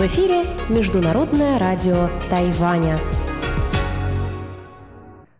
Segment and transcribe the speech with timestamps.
[0.00, 2.98] В эфире Международное радио Тайваня.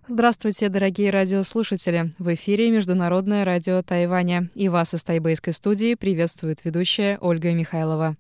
[0.07, 2.13] Здравствуйте, дорогие радиослушатели!
[2.19, 4.51] В эфире Международное радио Тайваня.
[4.55, 8.19] И вас из тайбэйской студии приветствует ведущая Ольга Михайлова.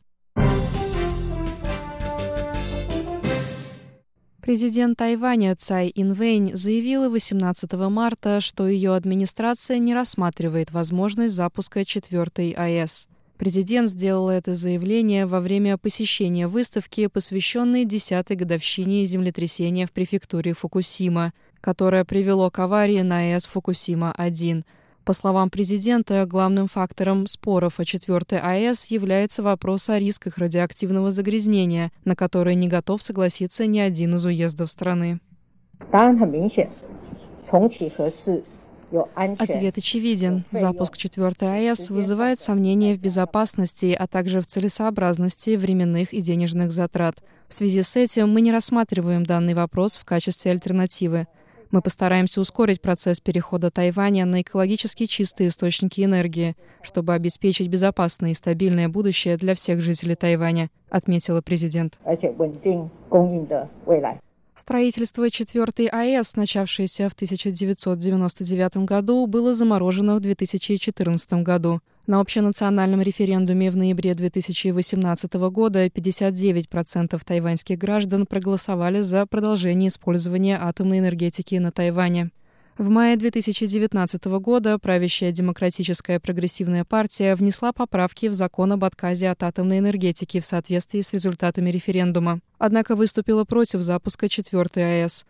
[4.42, 12.52] Президент Тайваня Цай Инвэнь заявила 18 марта, что ее администрация не рассматривает возможность запуска четвертой
[12.52, 13.09] АЭС–
[13.40, 21.32] Президент сделал это заявление во время посещения выставки, посвященной 10-й годовщине землетрясения в префектуре Фукусима,
[21.62, 24.66] которое привело к аварии на АЭС Фукусима-1.
[25.06, 31.94] По словам президента, главным фактором споров о четвертой АЭС является вопрос о рисках радиоактивного загрязнения,
[32.04, 35.22] на который не готов согласиться ни один из уездов страны.
[39.16, 40.46] Ответ очевиден.
[40.52, 47.18] Запуск 4 АЭС вызывает сомнения в безопасности, а также в целесообразности временных и денежных затрат.
[47.48, 51.28] В связи с этим мы не рассматриваем данный вопрос в качестве альтернативы.
[51.72, 58.36] Мы постараемся ускорить процесс перехода Тайваня на экологически чистые источники энергии, чтобы обеспечить безопасное и
[58.36, 62.00] стабильное будущее для всех жителей Тайваня, отметила президент.
[64.60, 71.80] Строительство четвертой АЭС, начавшееся в 1999 году, было заморожено в 2014 году.
[72.08, 81.00] На общенациональном референдуме в ноябре 2018 года 59% тайваньских граждан проголосовали за продолжение использования атомной
[81.00, 82.32] энергетики на Тайване.
[82.80, 89.44] В мае 2019 года правящая Демократическая прогрессивная партия внесла поправки в закон об отказе от
[89.44, 92.40] атомной энергетики в соответствии с результатами референдума.
[92.58, 95.26] Однако выступила против запуска четвертой АЭС.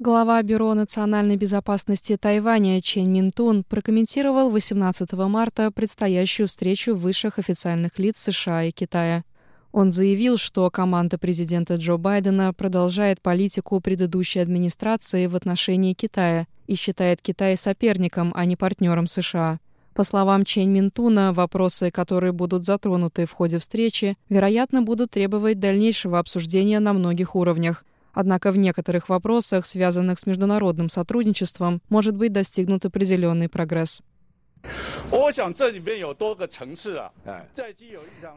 [0.00, 8.16] Глава Бюро национальной безопасности Тайваня Чен Минтун прокомментировал 18 марта предстоящую встречу высших официальных лиц
[8.18, 9.22] США и Китая.
[9.76, 16.74] Он заявил, что команда президента Джо Байдена продолжает политику предыдущей администрации в отношении Китая и
[16.76, 19.60] считает Китай соперником, а не партнером США.
[19.92, 26.18] По словам Чен Минтуна, вопросы, которые будут затронуты в ходе встречи, вероятно, будут требовать дальнейшего
[26.18, 27.84] обсуждения на многих уровнях.
[28.14, 34.00] Однако в некоторых вопросах, связанных с международным сотрудничеством, может быть достигнут определенный прогресс.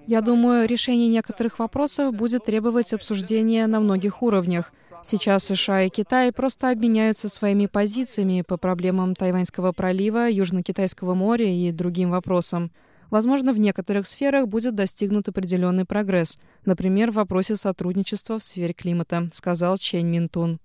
[0.08, 4.72] Я думаю, решение некоторых вопросов будет требовать обсуждения на многих уровнях.
[5.02, 11.72] Сейчас США и Китай просто обменяются своими позициями по проблемам Тайваньского пролива, Южно-Китайского моря и
[11.72, 12.72] другим вопросам.
[13.10, 19.30] Возможно, в некоторых сферах будет достигнут определенный прогресс, например, в вопросе сотрудничества в сфере климата,
[19.34, 20.60] сказал Чен Минтун.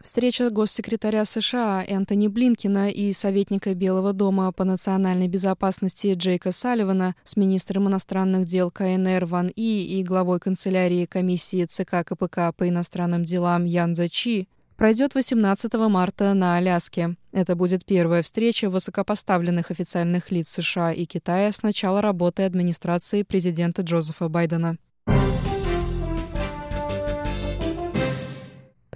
[0.00, 7.36] Встреча госсекретаря США Энтони Блинкина и советника Белого дома по национальной безопасности Джейка Салливана с
[7.36, 13.64] министром иностранных дел КНР Ван И и главой канцелярии комиссии ЦК КПК по иностранным делам
[13.64, 17.16] Ян Чи пройдет 18 марта на Аляске.
[17.32, 23.82] Это будет первая встреча высокопоставленных официальных лиц США и Китая с начала работы администрации президента
[23.82, 24.78] Джозефа Байдена.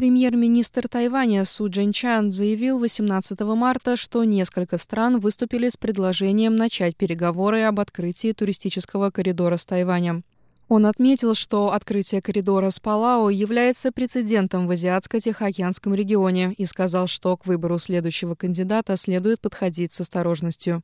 [0.02, 7.62] Премьер-министр Тайваня Су Джинчан заявил 18 марта, что несколько стран выступили с предложением начать переговоры
[7.62, 10.25] об открытии туристического коридора с Тайванем.
[10.66, 17.37] Он отметил, что открытие коридора с Палау является прецедентом в Азиатско-Тихоокеанском регионе и сказал, что
[17.37, 20.82] к выбору следующего кандидата следует подходить с осторожностью.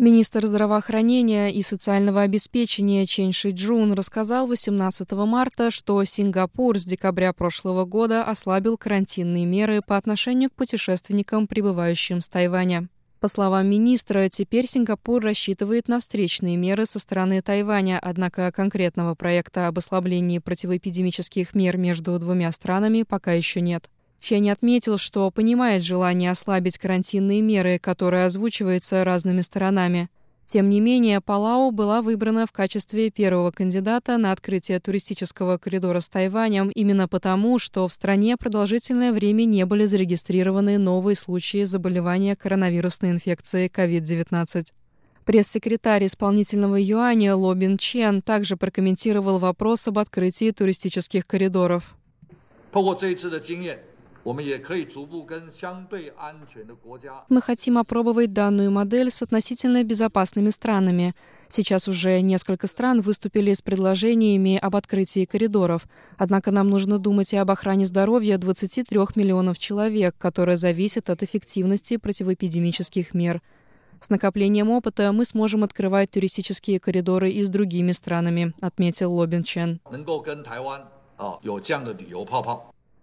[0.00, 7.34] Министр здравоохранения и социального обеспечения Чен Ши Джун рассказал 18 марта, что Сингапур с декабря
[7.34, 12.88] прошлого года ослабил карантинные меры по отношению к путешественникам, прибывающим с Тайваня.
[13.20, 19.68] По словам министра, теперь Сингапур рассчитывает на встречные меры со стороны Тайваня, однако конкретного проекта
[19.68, 23.90] об ослаблении противоэпидемических мер между двумя странами пока еще нет.
[24.20, 30.10] Чень отметил, что понимает желание ослабить карантинные меры, которые озвучиваются разными сторонами.
[30.44, 36.08] Тем не менее, Палау была выбрана в качестве первого кандидата на открытие туристического коридора с
[36.08, 43.12] Тайванем именно потому, что в стране продолжительное время не были зарегистрированы новые случаи заболевания коронавирусной
[43.12, 44.66] инфекцией COVID-19.
[45.24, 51.94] Пресс-секретарь исполнительного юаня Лобин Чен также прокомментировал вопрос об открытии туристических коридоров.
[57.28, 61.14] Мы хотим опробовать данную модель с относительно безопасными странами.
[61.48, 65.86] Сейчас уже несколько стран выступили с предложениями об открытии коридоров.
[66.18, 71.96] Однако нам нужно думать и об охране здоровья 23 миллионов человек, которая зависит от эффективности
[71.96, 73.40] противоэпидемических мер.
[74.00, 79.80] С накоплением опыта мы сможем открывать туристические коридоры и с другими странами, отметил Лобин Чен.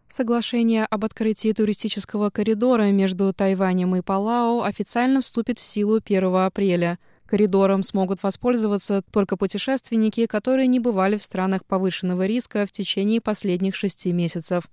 [0.10, 6.98] Соглашение об открытии туристического коридора между Тайванем и Палау официально вступит в силу 1 апреля.
[7.26, 13.76] Коридором смогут воспользоваться только путешественники, которые не бывали в странах повышенного риска в течение последних
[13.76, 14.70] шести месяцев.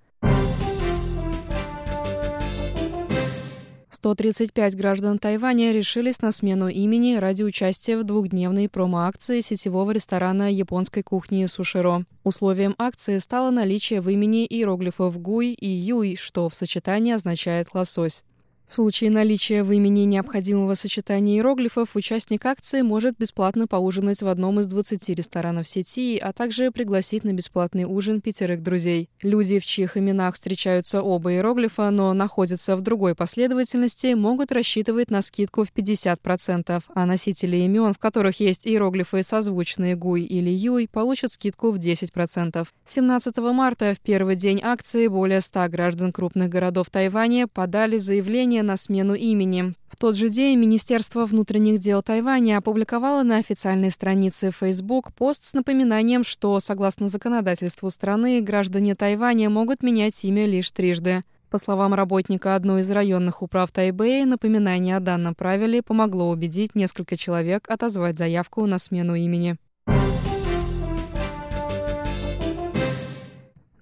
[4.05, 11.01] 135 граждан Тайваня решились на смену имени ради участия в двухдневной промо-акции сетевого ресторана японской
[11.01, 12.05] кухни Суширо.
[12.23, 18.23] Условием акции стало наличие в имени иероглифов «гуй» и «юй», что в сочетании означает «лосось».
[18.67, 24.59] В случае наличия в имени необходимого сочетания иероглифов участник акции может бесплатно поужинать в одном
[24.59, 29.09] из 20 ресторанов сети, а также пригласить на бесплатный ужин пятерых друзей.
[29.21, 35.21] Люди, в чьих именах встречаются оба иероглифа, но находятся в другой последовательности, могут рассчитывать на
[35.21, 41.33] скидку в 50%, а носители имен, в которых есть иероглифы созвучные Гуй или Юй, получат
[41.33, 42.67] скидку в 10%.
[42.83, 48.63] 17 марта, в первый день акции, более 100 граждан крупных городов Тайваня подали заявление решение
[48.63, 49.73] на смену имени.
[49.87, 55.53] В тот же день Министерство внутренних дел Тайваня опубликовало на официальной странице Facebook пост с
[55.53, 61.21] напоминанием, что, согласно законодательству страны, граждане Тайваня могут менять имя лишь трижды.
[61.49, 67.15] По словам работника одной из районных управ Тайбэя, напоминание о данном правиле помогло убедить несколько
[67.17, 69.57] человек отозвать заявку на смену имени.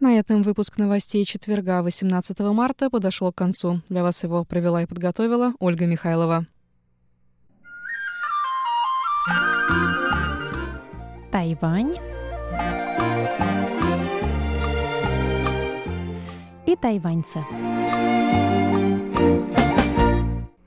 [0.03, 3.79] На этом выпуск новостей четверга, 18 марта, подошел к концу.
[3.87, 6.45] Для вас его провела и подготовила Ольга Михайлова.
[11.31, 11.95] Тайвань
[16.65, 17.39] и тайваньцы.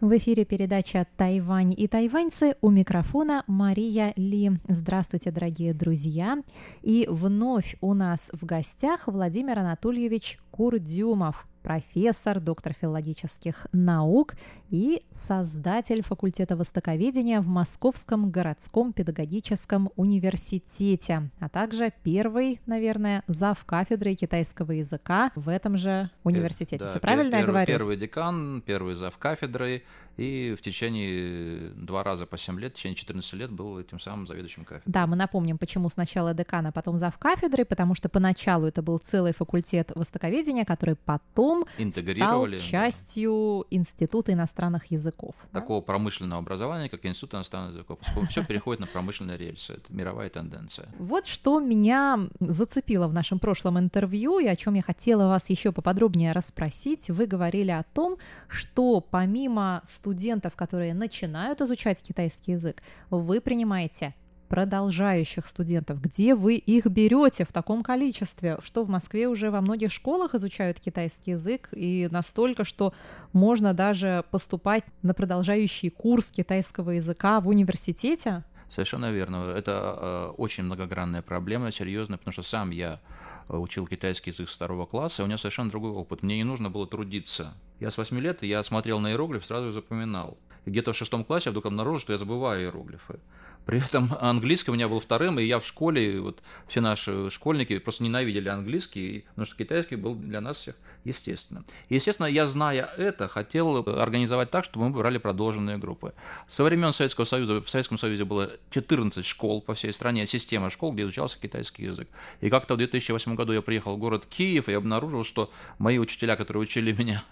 [0.06, 4.52] В эфире передача «Тайвань и тайваньцы» у микрофона Мария Ли.
[4.68, 6.44] Здравствуйте, дорогие друзья!
[6.82, 14.36] И вновь у нас в гостях Владимир Анатольевич Курдюмов, профессор, доктор филологических наук
[14.70, 24.14] и создатель факультета востоковедения в Московском городском педагогическом университете, а также первый, наверное, зав кафедрой
[24.14, 26.84] китайского языка в этом же университете.
[26.84, 27.66] Да, Все правильно пер, я говорю?
[27.66, 29.82] Первый декан, первый зав кафедрой,
[30.16, 34.28] и в течение два раза по 7 лет, в течение 14 лет был этим самым
[34.28, 34.92] заведующим кафедрой.
[34.92, 38.98] Да, мы напомним, почему сначала декан, а потом зав кафедры, потому что поначалу это был
[38.98, 43.76] целый факультет востоковедения, который потом потом стал частью да.
[43.76, 45.34] Института иностранных языков.
[45.52, 45.86] Такого да?
[45.86, 47.98] промышленного образования, как Институт иностранных языков,
[48.30, 49.74] все переходит на промышленные рельсы.
[49.74, 50.88] Это мировая тенденция.
[50.98, 55.72] Вот что меня зацепило в нашем прошлом интервью, и о чем я хотела вас еще
[55.72, 57.08] поподробнее расспросить.
[57.08, 58.16] Вы говорили о том,
[58.48, 64.14] что помимо студентов, которые начинают изучать китайский язык, вы принимаете
[64.46, 66.00] продолжающих студентов?
[66.00, 68.58] Где вы их берете в таком количестве?
[68.62, 72.94] Что в Москве уже во многих школах изучают китайский язык и настолько, что
[73.32, 78.44] можно даже поступать на продолжающий курс китайского языка в университете?
[78.68, 79.52] Совершенно верно.
[79.56, 83.00] Это э, очень многогранная проблема, серьезная, потому что сам я
[83.48, 86.22] э, учил китайский язык второго класса, и у меня совершенно другой опыт.
[86.22, 87.54] Мне не нужно было трудиться.
[87.78, 90.36] Я с 8 лет, я смотрел на иероглиф, сразу запоминал.
[90.64, 93.20] И где-то в шестом классе я вдруг обнаружил, что я забываю иероглифы.
[93.66, 97.78] При этом английский у меня был вторым, и я в школе, вот все наши школьники
[97.78, 101.64] просто ненавидели английский, потому что китайский был для нас всех естественно.
[101.88, 106.14] И, естественно, я, зная это, хотел организовать так, чтобы мы брали продолженные группы.
[106.46, 110.92] Со времен Советского Союза в Советском Союзе было 14 школ по всей стране, система школ,
[110.92, 112.08] где изучался китайский язык.
[112.40, 116.36] И как-то в 2008 году я приехал в город Киев и обнаружил, что мои учителя,
[116.36, 117.24] которые учили меня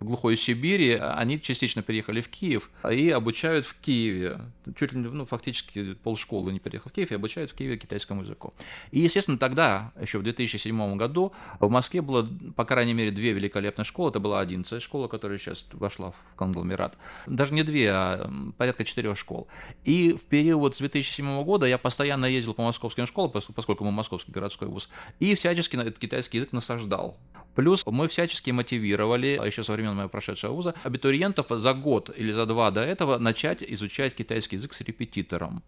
[0.00, 4.40] в глухой Сибири, они частично переехали в Киев и обучают в Киеве.
[4.76, 8.54] Чуть ли ну, фактически полшколы не переехал в Киев и обучают в Киеве китайскому языку.
[8.90, 13.84] И, естественно, тогда, еще в 2007 году, в Москве было, по крайней мере, две великолепные
[13.84, 14.10] школы.
[14.10, 16.96] Это была 11 школа, которая сейчас вошла в конгломерат.
[17.26, 19.48] Даже не две, а порядка четырех школ.
[19.84, 24.32] И в период с 2007 года я постоянно ездил по московским школам, поскольку мы московский
[24.32, 24.88] городской вуз,
[25.20, 27.16] и всячески этот китайский язык насаждал.
[27.54, 32.30] Плюс мы всячески мотивировали, а еще со времен моего прошедшего вуза, абитуриентов за год или
[32.30, 35.64] за два до этого начать изучать китайский язык с репетитором.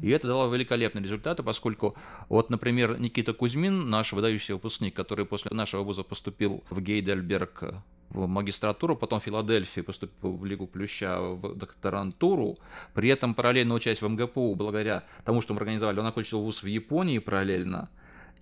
[0.00, 1.96] И это дало великолепные результаты, поскольку,
[2.28, 7.74] вот, например, Никита Кузьмин, наш выдающийся выпускник, который после нашего вуза поступил в Гейдельберг
[8.10, 12.58] в магистратуру, потом в Филадельфии поступил в Лигу Плюща в докторантуру,
[12.94, 16.66] при этом параллельно учась в МГПУ, благодаря тому, что мы организовали, он окончил вуз в
[16.66, 17.88] Японии параллельно,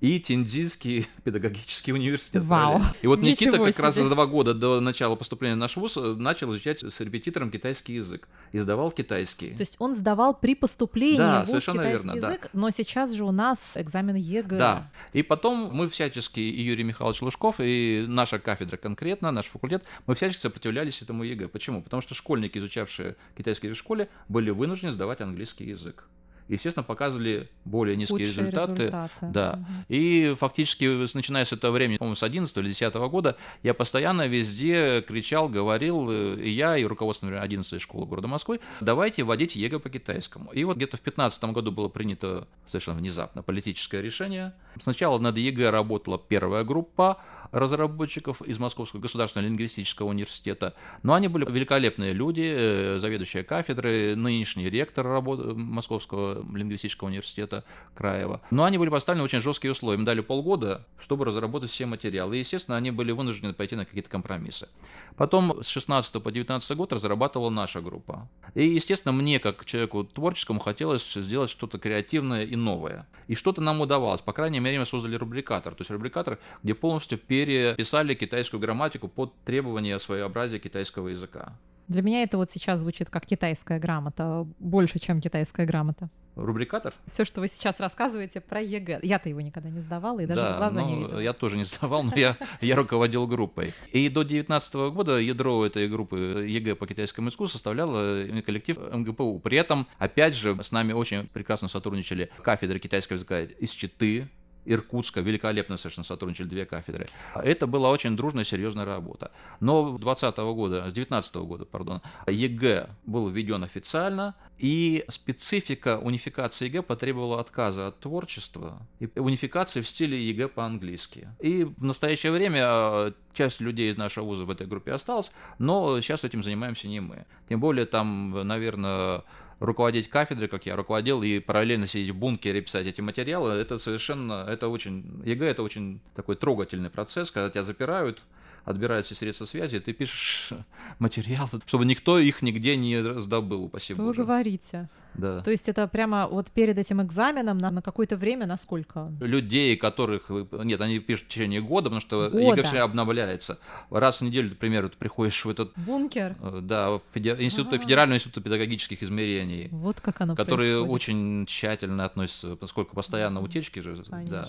[0.00, 2.42] и Пензенский педагогический университет.
[2.42, 2.80] Вау!
[3.02, 4.04] И вот Никита Ничего как раз себе.
[4.04, 7.94] за два года до начала поступления в наш вуз э, начал изучать с репетитором китайский
[7.94, 9.50] язык и сдавал китайский.
[9.50, 12.28] То есть он сдавал при поступлении Да, в вуз совершенно китайский верно, да.
[12.30, 14.58] язык, но сейчас же у нас экзамен ЕГЭ.
[14.58, 14.90] Да.
[15.12, 20.14] И потом мы всячески, и Юрий Михайлович Лужков, и наша кафедра конкретно, наш факультет, мы
[20.14, 21.48] всячески сопротивлялись этому ЕГЭ.
[21.48, 21.82] Почему?
[21.82, 26.06] Потому что школьники, изучавшие китайский в школе, были вынуждены сдавать английский язык.
[26.50, 28.72] Естественно, показывали более низкие Худшие результаты.
[28.72, 29.26] результаты.
[29.32, 29.56] Да.
[29.56, 29.84] Мгм.
[29.88, 35.02] И фактически, начиная с этого времени, по-моему, с 11 или 10 года, я постоянно везде
[35.02, 39.78] кричал, говорил, э, и я, и руководство, например, 11 школы города Москвы, давайте вводить ЕГЭ
[39.78, 40.50] по китайскому.
[40.52, 44.52] И вот где-то в 15 году было принято совершенно внезапно политическое решение.
[44.78, 47.18] Сначала над ЕГЭ работала первая группа
[47.52, 50.74] разработчиков из Московского государственного лингвистического университета.
[51.02, 58.40] Но они были великолепные люди, э, заведующие кафедры, нынешний ректор работы Московского лингвистического университета Краева.
[58.50, 59.98] Но они были поставлены очень жесткие условия.
[59.98, 62.36] Им дали полгода, чтобы разработать все материалы.
[62.36, 64.68] И, естественно, они были вынуждены пойти на какие-то компромиссы.
[65.16, 68.28] Потом с 16 по 19 год разрабатывала наша группа.
[68.54, 73.06] И, естественно, мне, как человеку творческому, хотелось сделать что-то креативное и новое.
[73.28, 74.22] И что-то нам удавалось.
[74.22, 75.74] По крайней мере, мы создали рубрикатор.
[75.74, 81.56] То есть рубрикатор, где полностью переписали китайскую грамматику под требования своеобразия китайского языка.
[81.90, 86.08] Для меня это вот сейчас звучит как китайская грамота, больше, чем китайская грамота.
[86.36, 86.94] Рубрикатор?
[87.04, 89.00] Все, что вы сейчас рассказываете про ЕГЭ.
[89.02, 91.18] Я-то его никогда не сдавала и даже да, глаза не ну, видела.
[91.18, 93.74] я тоже не сдавал, но я, я руководил группой.
[93.90, 99.40] И до 2019 года ядро этой группы ЕГЭ по китайскому языку составлял именно коллектив МГПУ.
[99.40, 104.28] При этом, опять же, с нами очень прекрасно сотрудничали кафедры китайского языка из Читы,
[104.70, 107.08] Иркутска, великолепно совершенно сотрудничали две кафедры.
[107.34, 109.32] Это была очень дружная, серьезная работа.
[109.58, 116.82] Но 2020 года, с 19 года, пардон, ЕГЭ был введен официально, и специфика унификации ЕГЭ
[116.82, 121.28] потребовала отказа от творчества и унификации в стиле ЕГЭ по-английски.
[121.40, 126.24] И в настоящее время часть людей из нашего вуза в этой группе осталась, но сейчас
[126.24, 127.26] этим занимаемся не мы.
[127.48, 129.22] Тем более там, наверное,
[129.60, 133.78] руководить кафедрой, как я руководил, и параллельно сидеть в бункере и писать эти материалы, это
[133.78, 138.22] совершенно, это очень, ЕГЭ это очень такой трогательный процесс, когда тебя запирают,
[138.64, 140.52] отбирают все средства связи, и ты пишешь
[140.98, 144.88] материалы, чтобы никто их нигде не раздобыл, упаси Что вы говорите?
[145.14, 145.40] Да.
[145.42, 149.12] То есть это прямо вот перед этим экзаменом на, на какое-то время, насколько?
[149.20, 150.30] людей, которых...
[150.30, 152.38] Нет, они пишут в течение года, потому что Года.
[152.60, 153.58] ЕГЭ все обновляется.
[153.90, 155.72] Раз в неделю, например, ты приходишь в этот...
[155.76, 156.36] Бункер?
[156.40, 157.78] э, Да, в федер- институт, А.
[157.78, 160.94] Федеральный институт педагогических измерений, Вот как оно которые происходит.
[160.94, 164.04] очень тщательно относятся, поскольку постоянно утечки же.
[164.26, 164.48] Да.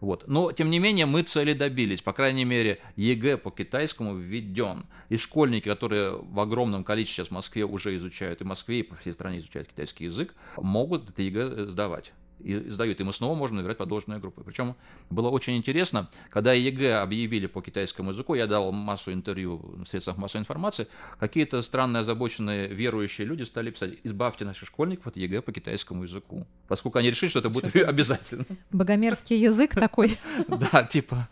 [0.00, 0.24] Вот.
[0.26, 2.02] Но, тем не менее, мы цели добились.
[2.02, 4.86] По крайней мере, ЕГЭ по китайскому введен.
[5.08, 8.82] И школьники, которые в огромном количестве сейчас в Москве уже изучают, и в Москве, и
[8.82, 12.12] по всей стране изучают китайский язык, могут это ЕГЭ сдавать.
[12.40, 14.42] И сдают, и мы снова можем набирать продолженные группы.
[14.44, 14.76] Причем
[15.10, 20.16] было очень интересно, когда ЕГЭ объявили по китайскому языку, я дал массу интервью в средствах
[20.18, 20.86] массовой информации,
[21.18, 26.46] какие-то странные озабоченные верующие люди стали писать, избавьте наших школьников от ЕГЭ по китайскому языку,
[26.68, 28.44] поскольку они решили, что это будет обязательно.
[28.70, 30.18] Богомерзкий язык такой.
[30.48, 31.28] Да, типа,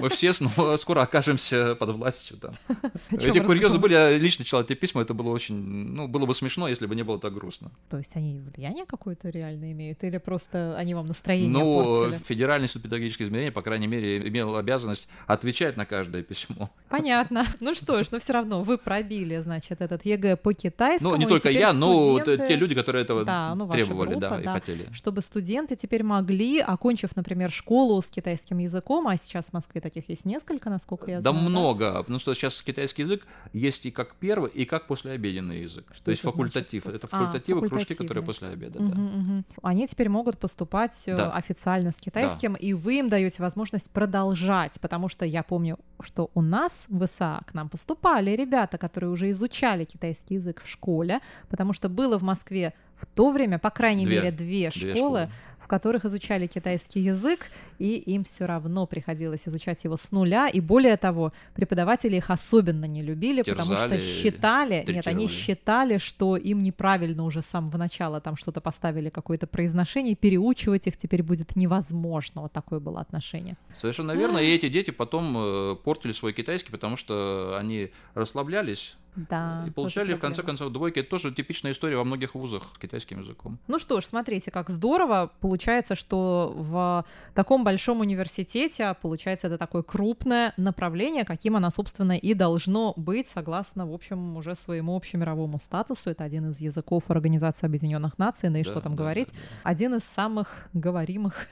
[0.00, 2.38] мы все скоро окажемся под властью
[3.10, 6.68] Эти курьезы были, я лично читал эти письма, это было очень, ну, было бы смешно,
[6.68, 7.70] если бы не было так грустно.
[7.90, 12.20] То есть они влияние какое-то реально имеют или просто просто они вам настроение ну, портили?
[12.26, 16.70] Федеральный институт педагогических измерений, по крайней мере, имел обязанность отвечать на каждое письмо.
[16.88, 17.46] Понятно.
[17.60, 21.12] Ну что ж, но все равно вы пробили, значит, этот ЕГЭ по китайскому.
[21.12, 22.48] Ну, не только я, но студенты...
[22.48, 24.88] те люди, которые этого да, ну, требовали, группа, да, да, и хотели.
[24.92, 30.08] Чтобы студенты теперь могли, окончив, например, школу с китайским языком, а сейчас в Москве таких
[30.08, 31.48] есть несколько, насколько я да знаю.
[31.48, 35.86] Много, да, потому что сейчас китайский язык есть и как первый, и как послеобеденный язык.
[35.92, 36.82] Что То есть факультатив.
[36.84, 37.04] Значит?
[37.04, 38.80] Это факультативы, а, кружки, которые после обеда.
[38.80, 39.00] Угу, да.
[39.00, 39.44] угу.
[39.62, 41.32] Они теперь могут поступать э, да.
[41.32, 42.58] официально с китайским, да.
[42.58, 47.40] и вы им даете возможность продолжать, потому что я помню, что у нас в ИСА
[47.46, 52.22] к нам поступали ребята, которые уже изучали китайский язык в школе, потому что было в
[52.22, 56.46] Москве в то время, по крайней две, мере, две, две школы, школы, в которых изучали
[56.46, 57.46] китайский язык,
[57.78, 60.48] и им все равно приходилось изучать его с нуля.
[60.48, 65.98] И более того, преподаватели их особенно не любили, Терзали, потому что считали, нет, они считали,
[65.98, 71.22] что им неправильно уже с самого начала там что-то поставили, какое-то произношение, переучивать их теперь
[71.22, 72.42] будет невозможно.
[72.42, 73.56] Вот такое было отношение.
[73.74, 74.38] Совершенно верно.
[74.38, 80.14] И эти дети потом э, портили свой китайский, потому что они расслаблялись, да, и получали,
[80.14, 81.00] в конце концов, двойки.
[81.00, 83.58] Это тоже типичная история во многих вузах с китайским языком.
[83.68, 85.30] Ну что ж, смотрите, как здорово.
[85.40, 87.04] Получается, что в
[87.34, 93.86] таком большом университете, получается, это такое крупное направление, каким оно, собственно, и должно быть, согласно,
[93.86, 96.10] в общем, уже своему общемировому статусу.
[96.10, 99.34] Это один из языков Организации Объединенных Наций, ну и да, что там да, говорить, да,
[99.34, 99.70] да.
[99.70, 101.48] один из самых говоримых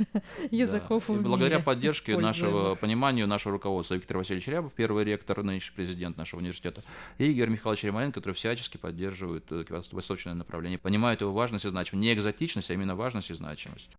[0.50, 1.12] языков да.
[1.12, 1.28] в мире.
[1.28, 6.82] Благодаря поддержке нашего пониманию, нашего руководства Виктор Васильевич Рябов, первый ректор, нынешний президент нашего университета,
[7.18, 11.68] и Игорь Игорь Михайлович Ремарин, которые всячески поддерживают э, восточное направление, понимают его важность и
[11.68, 12.00] значимость.
[12.00, 13.90] Не экзотичность, а именно важность и значимость.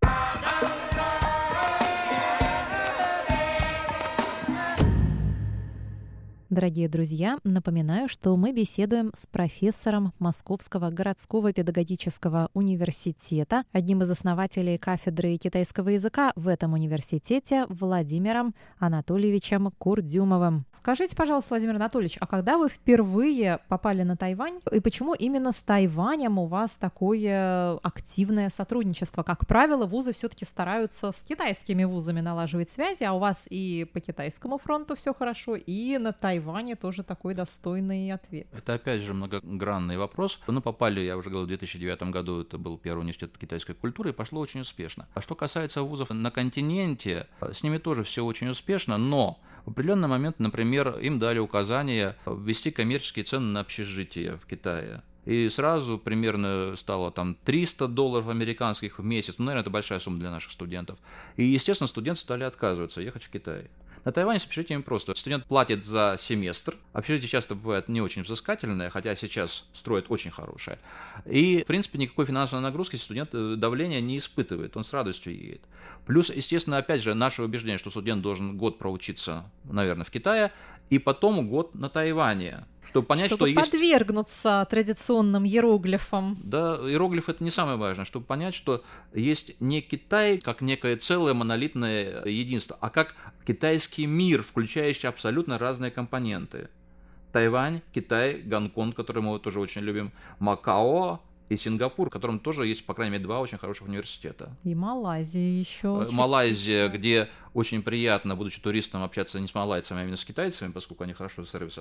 [6.52, 14.78] Дорогие друзья, напоминаю, что мы беседуем с профессором Московского городского педагогического университета, одним из основателей
[14.78, 20.66] кафедры китайского языка в этом университете Владимиром Анатольевичем Курдюмовым.
[20.72, 25.62] Скажите, пожалуйста, Владимир Анатольевич, а когда вы впервые попали на Тайвань и почему именно с
[25.62, 29.24] Тайванем у вас такое активное сотрудничество?
[29.24, 34.02] Как правило, вузы все-таки стараются с китайскими вузами налаживать связи, а у вас и по
[34.02, 38.48] китайскому фронту все хорошо, и на Тайване Тайване тоже такой достойный ответ.
[38.52, 40.40] Это опять же многогранный вопрос.
[40.48, 44.14] Ну, попали, я уже говорил, в 2009 году, это был первый университет китайской культуры, и
[44.14, 45.08] пошло очень успешно.
[45.14, 50.08] А что касается вузов на континенте, с ними тоже все очень успешно, но в определенный
[50.08, 55.04] момент, например, им дали указание ввести коммерческие цены на общежитие в Китае.
[55.26, 59.36] И сразу примерно стало там 300 долларов американских в месяц.
[59.38, 60.98] Ну, наверное, это большая сумма для наших студентов.
[61.36, 63.70] И, естественно, студенты стали отказываться ехать в Китай.
[64.04, 65.14] На Тайване с общежитием просто.
[65.16, 66.76] Студент платит за семестр.
[66.94, 70.80] Общежитие часто бывает не очень взыскательное, хотя сейчас строят очень хорошее.
[71.26, 75.62] И, в принципе, никакой финансовой нагрузки студент э, давления не испытывает, он с радостью едет.
[76.06, 80.52] Плюс, естественно, опять же, наше убеждение, что студент должен год проучиться, наверное, в Китае,
[80.90, 83.72] и потом год на Тайване чтобы понять, чтобы что есть...
[83.72, 86.38] подвергнуться традиционным иероглифам.
[86.44, 91.34] Да, иероглиф это не самое важное, чтобы понять, что есть не Китай как некое целое
[91.34, 93.16] монолитное единство, а как
[93.46, 96.70] китайский мир, включающий абсолютно разные компоненты.
[97.32, 102.86] Тайвань, Китай, Гонконг, который мы тоже очень любим, Макао, и Сингапур, в котором тоже есть,
[102.86, 104.56] по крайней мере, два очень хороших университета.
[104.64, 106.08] И Малайзия еще.
[106.08, 110.72] Э, Малайзия, где очень приятно, будучи туристом, общаться не с малайцами, а именно с китайцами,
[110.72, 111.78] поскольку они хорошо сервис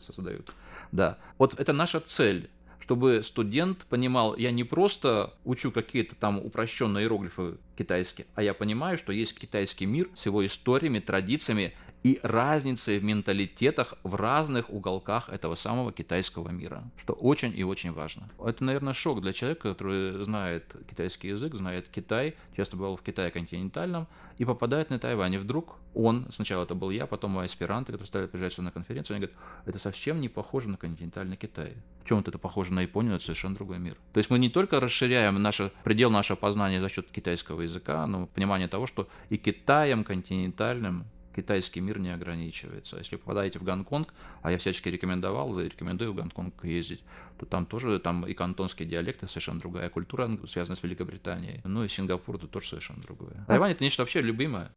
[0.00, 0.52] создают.
[0.90, 1.18] Да.
[1.38, 7.54] Вот это наша цель чтобы студент понимал, я не просто учу какие-то там упрощенные иероглифы
[7.78, 13.04] китайские, а я понимаю, что есть китайский мир с его историями, традициями и разницей в
[13.04, 18.28] менталитетах в разных уголках этого самого китайского мира, что очень и очень важно.
[18.44, 23.30] Это, наверное, шок для человека, который знает китайский язык, знает Китай, часто бывал в Китае
[23.30, 25.34] континентальном, и попадает на Тайвань.
[25.34, 28.70] И вдруг он, сначала это был я, потом мои аспиранты, которые стали приезжать сюда на
[28.72, 31.74] конференцию, они говорят, это совсем не похоже на континентальный Китай.
[32.02, 33.96] В чем это похоже на Японию, это совершенно другой мир.
[34.12, 38.26] То есть мы не только расширяем наше, предел нашего познания за счет китайского языка, но
[38.26, 42.98] понимание того, что и Китаем континентальным китайский мир не ограничивается.
[42.98, 47.02] Если попадаете в Гонконг, а я всячески рекомендовал, рекомендую в Гонконг ездить,
[47.38, 51.60] то там тоже там и кантонские диалекты, совершенно другая культура, связанная с Великобританией.
[51.64, 53.44] Ну и Сингапур это тоже совершенно другое.
[53.48, 54.72] Тайвань это нечто вообще любимое.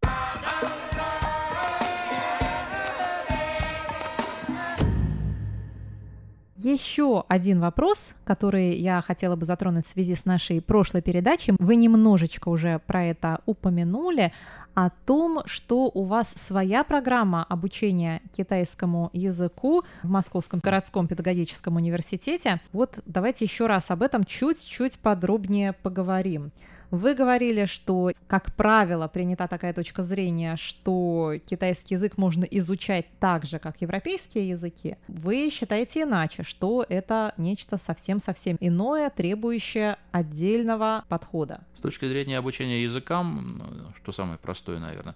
[6.66, 11.54] Еще один вопрос, который я хотела бы затронуть в связи с нашей прошлой передачей.
[11.60, 14.34] Вы немножечко уже про это упомянули,
[14.74, 22.60] о том, что у вас своя программа обучения китайскому языку в Московском городском педагогическом университете.
[22.74, 26.52] Вот давайте еще раз об этом чуть-чуть подробнее поговорим.
[26.92, 33.46] Вы говорили, что, как правило, принята такая точка зрения, что китайский язык можно изучать так
[33.46, 34.98] же, как европейские языки.
[35.08, 41.62] Вы считаете иначе, что это нечто совсем-совсем иное, требующее отдельного подхода.
[41.76, 45.16] С точки зрения обучения языкам, что самое простое, наверное,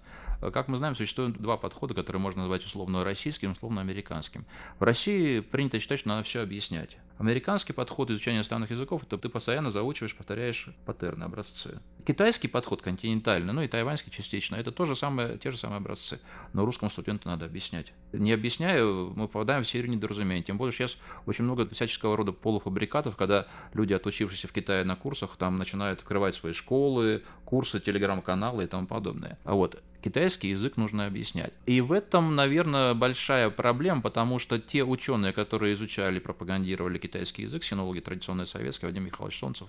[0.52, 4.44] как мы знаем, существует два подхода, которые можно назвать условно российским, условно американским.
[4.78, 6.98] В России принято считать, что надо все объяснять.
[7.20, 11.78] Американский подход изучения иностранных языков– это ты постоянно заучиваешь, повторяешь паттерны, образцы.
[12.06, 16.18] Китайский подход континентальный, ну и тайваньский частично, это тоже самое, те же самые образцы.
[16.54, 17.92] Но русскому студенту надо объяснять.
[18.14, 20.42] Не объясняя, мы попадаем в серию недоразумений.
[20.42, 25.36] Тем более сейчас очень много всяческого рода полуфабрикатов, когда люди, отучившиеся в Китае на курсах,
[25.36, 29.38] там начинают открывать свои школы, курсы, телеграм-каналы и тому подобное.
[29.44, 31.52] А вот китайский язык нужно объяснять.
[31.66, 37.64] И в этом, наверное, большая проблема, потому что те ученые, которые изучали, пропагандировали китайский язык,
[37.64, 39.68] синологи традиционные советские, Вадим Михайлович Солнцев,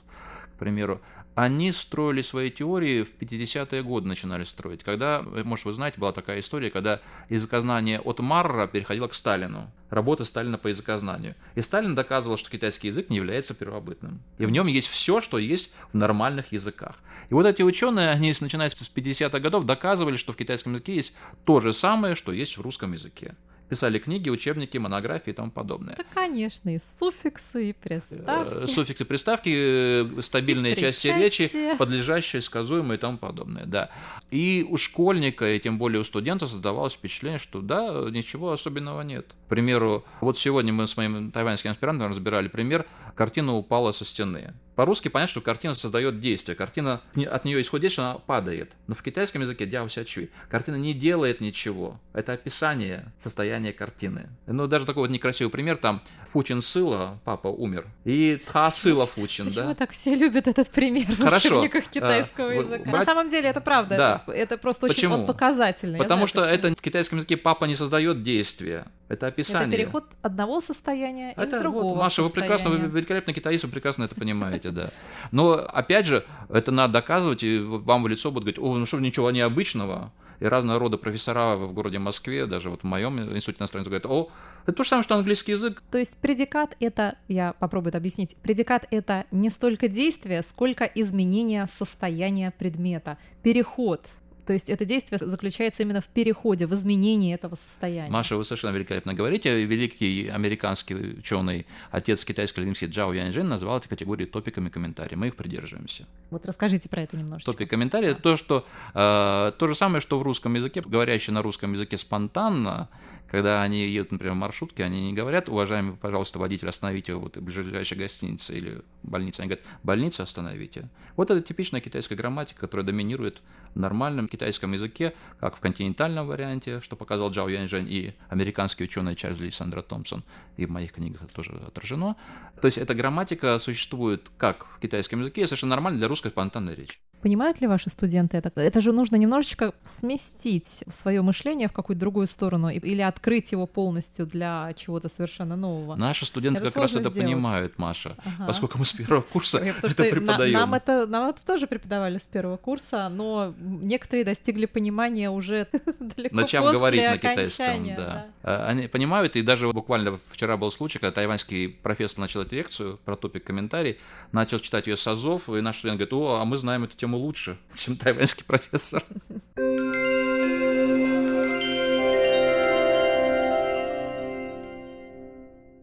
[0.55, 1.01] к примеру,
[1.35, 4.83] они строили свои теории в 50-е годы, начинали строить.
[4.83, 10.25] Когда, может, вы знаете, была такая история, когда языкознание от Марра переходило к Сталину работа
[10.25, 11.35] Сталина по языкознанию.
[11.53, 14.23] И Сталин доказывал, что китайский язык не является первобытным.
[14.39, 16.95] И в нем есть все, что есть в нормальных языках.
[17.29, 21.13] И вот эти ученые, они, начиная с 50-х годов, доказывали, что в китайском языке есть
[21.45, 23.35] то же самое, что есть в русском языке
[23.71, 25.95] писали книги, учебники, монографии и тому подобное.
[25.95, 28.65] Да, конечно, и суффиксы, и приставки.
[28.65, 33.89] Э, суффиксы, приставки, э, стабильные и части речи, подлежащие, сказуемые и тому подобное, да.
[34.29, 39.27] И у школьника, и тем более у студента создавалось впечатление, что да, ничего особенного нет.
[39.45, 44.53] К примеру, вот сегодня мы с моим тайваньским аспирантом разбирали пример, картина упала со стены.
[44.75, 46.55] По-русски понятно, что картина создает действие.
[46.55, 48.71] Картина, от нее исходит действие, она падает.
[48.87, 50.31] Но в китайском языке дяо чуй.
[50.49, 51.99] Картина не делает ничего.
[52.13, 54.29] Это описание состояния картины.
[54.47, 55.77] Ну, даже такой вот некрасивый пример.
[55.77, 59.75] Там Фучин Сыла, папа умер, и Тха Сыла Фучин, Почему да?
[59.75, 61.59] так все любят этот пример в Хорошо.
[61.59, 62.89] учебниках а, китайского а, языка?
[62.89, 62.93] Брать...
[62.93, 63.97] На самом деле это правда.
[63.97, 64.23] Да.
[64.25, 65.13] Это, это просто Почему?
[65.13, 65.99] очень он показательный.
[65.99, 66.55] Потому знаю, что почему.
[66.55, 68.87] это в китайском языке папа не создает действия.
[69.11, 69.67] Это описание.
[69.67, 71.83] Это переход одного состояния это, из другого.
[71.83, 72.29] Вот, Маша, состояния.
[72.29, 74.89] вы прекрасно, вы великолепный китаист, вы прекрасно это понимаете, да.
[75.31, 78.99] Но опять же, это надо доказывать, и вам в лицо будут говорить, о, ну что,
[79.01, 80.13] ничего необычного.
[80.39, 84.31] И разного рода профессора в городе Москве, даже вот в моем институте иностранцев, говорят, о,
[84.63, 85.83] это то же самое, что английский язык.
[85.91, 91.67] То есть предикат это, я попробую это объяснить, предикат это не столько действие, сколько изменение
[91.67, 94.07] состояния предмета, переход
[94.51, 98.11] то есть это действие заключается именно в переходе, в изменении этого состояния.
[98.11, 99.63] Маша, вы совершенно великолепно говорите.
[99.63, 105.17] Великий американский ученый, отец китайской лингвистики Джао Яньжин назвал эти категории топиками комментариев.
[105.17, 106.05] Мы их придерживаемся.
[106.31, 107.49] Вот расскажите про это немножечко.
[107.49, 108.15] Топик комментарий да.
[108.15, 112.89] то, что э, то же самое, что в русском языке, говорящие на русском языке спонтанно,
[113.29, 117.41] когда они едут, например, в маршрутке, они не говорят, уважаемый, пожалуйста, водитель, остановите вот в
[117.41, 119.39] ближайшей гостинице или больнице.
[119.39, 120.89] Они говорят, больницу остановите.
[121.15, 123.41] Вот это типичная китайская грамматика, которая доминирует
[123.73, 129.15] в нормальном китайском языке, как в континентальном варианте, что показал Джао Яньжэнь и американский ученый
[129.15, 130.23] Чарльз Ли Сандра Томпсон,
[130.57, 132.15] и в моих книгах это тоже отражено.
[132.61, 136.99] То есть эта грамматика существует как в китайском языке, совершенно нормально для русской спонтанной речи.
[137.21, 138.51] Понимают ли ваши студенты это?
[138.59, 144.25] Это же нужно немножечко сместить свое мышление в какую-то другую сторону или открыть его полностью
[144.25, 145.95] для чего-то совершенно нового.
[145.95, 148.47] Наши студенты это как раз это понимают, Маша, ага.
[148.47, 150.53] поскольку мы с первого курса это преподаем.
[150.53, 155.67] нам, это, нам это тоже преподавали с первого курса, но некоторые достигли понимания уже
[155.99, 157.95] далеко Начав после говорить на китайском, да.
[157.95, 158.25] да.
[158.43, 162.99] А, они понимают, и даже буквально вчера был случай, когда тайваньский профессор начал эту лекцию
[163.05, 163.97] про топик комментарий,
[164.31, 167.10] начал читать ее с азов, и наш студент говорит, о, а мы знаем эту тему
[167.11, 169.03] по-моему, лучше, чем тайваньский профессор.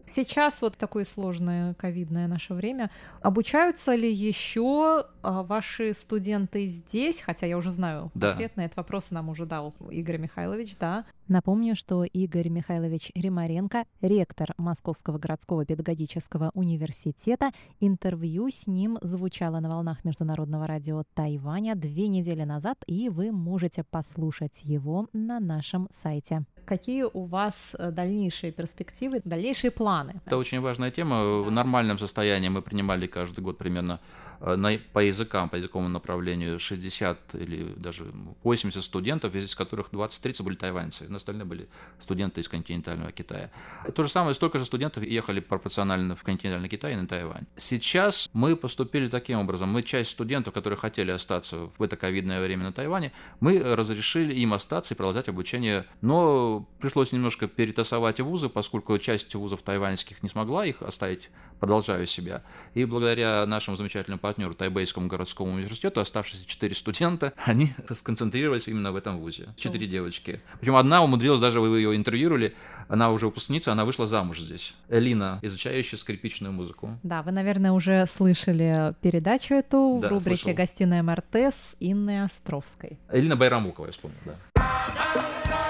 [0.09, 2.89] Сейчас вот такое сложное ковидное наше время.
[3.21, 7.21] Обучаются ли еще а, ваши студенты здесь?
[7.21, 8.33] Хотя я уже знаю да.
[8.33, 11.05] ответ на этот вопрос нам уже дал Игорь Михайлович, да.
[11.27, 19.69] Напомню, что Игорь Михайлович Римаренко, ректор Московского городского педагогического университета, интервью с ним звучало на
[19.69, 26.45] волнах Международного радио Тайваня две недели назад, и вы можете послушать его на нашем сайте.
[26.69, 30.21] Какие у вас э, дальнейшие перспективы, дальнейшие планы?
[30.27, 31.41] Это очень важная тема.
[31.41, 33.99] В нормальном состоянии мы принимали каждый год примерно
[34.39, 38.05] на, по языкам, по языковому направлению 60 или даже
[38.43, 41.67] 80 студентов, из которых 20-30 были тайваньцы, остальные были
[41.99, 43.51] студенты из континентального Китая.
[43.93, 47.45] То же самое, столько же студентов ехали пропорционально в континентальный Китай и на Тайвань.
[47.55, 49.69] Сейчас мы поступили таким образом.
[49.69, 54.53] Мы часть студентов, которые хотели остаться в это ковидное время на Тайване, мы разрешили им
[54.53, 60.65] остаться и продолжать обучение, но пришлось немножко перетасовать вузы, поскольку часть вузов тайваньских не смогла
[60.65, 62.43] их оставить продолжаю себя.
[62.73, 68.95] И благодаря нашему замечательному партнеру Тайбейскому городскому университету, оставшиеся четыре студента, они сконцентрировались именно в
[68.95, 69.49] этом вузе.
[69.55, 70.39] Четыре девочки.
[70.59, 72.53] Причем одна умудрилась, даже вы ее интервьюировали,
[72.87, 74.75] она уже выпускница, она вышла замуж здесь.
[74.87, 76.99] Элина, изучающая скрипичную музыку.
[77.01, 80.57] Да, вы, наверное, уже слышали передачу эту да, в рубрике слышал.
[80.57, 82.99] «Гостиная Мартес» с Инной Островской.
[83.11, 85.68] Элина Байрамукова, я вспомнил, да.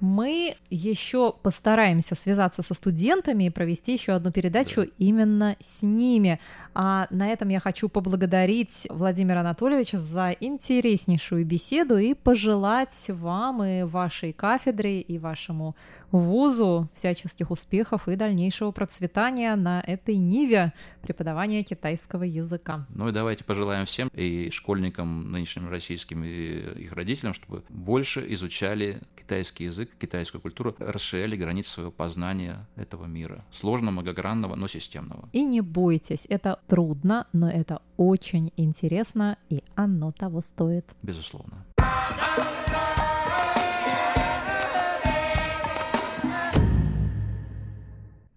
[0.00, 4.88] Мы еще постараемся связаться со студентами и провести еще одну передачу да.
[4.98, 6.40] именно с ними.
[6.74, 13.82] А на этом я хочу поблагодарить Владимира Анатольевича за интереснейшую беседу и пожелать вам и
[13.82, 15.74] вашей кафедре и вашему
[16.10, 22.86] вузу всяческих успехов и дальнейшего процветания на этой ниве преподавания китайского языка.
[22.90, 29.00] Ну и давайте пожелаем всем и школьникам нынешним российским и их родителям, чтобы больше изучали
[29.16, 33.44] китайский язык, китайскую культуру, расширяли границы своего познания этого мира.
[33.50, 35.28] Сложного, многогранного, но системного.
[35.32, 40.84] И не бойтесь, это трудно, но это очень интересно, и оно того стоит.
[41.02, 41.64] Безусловно.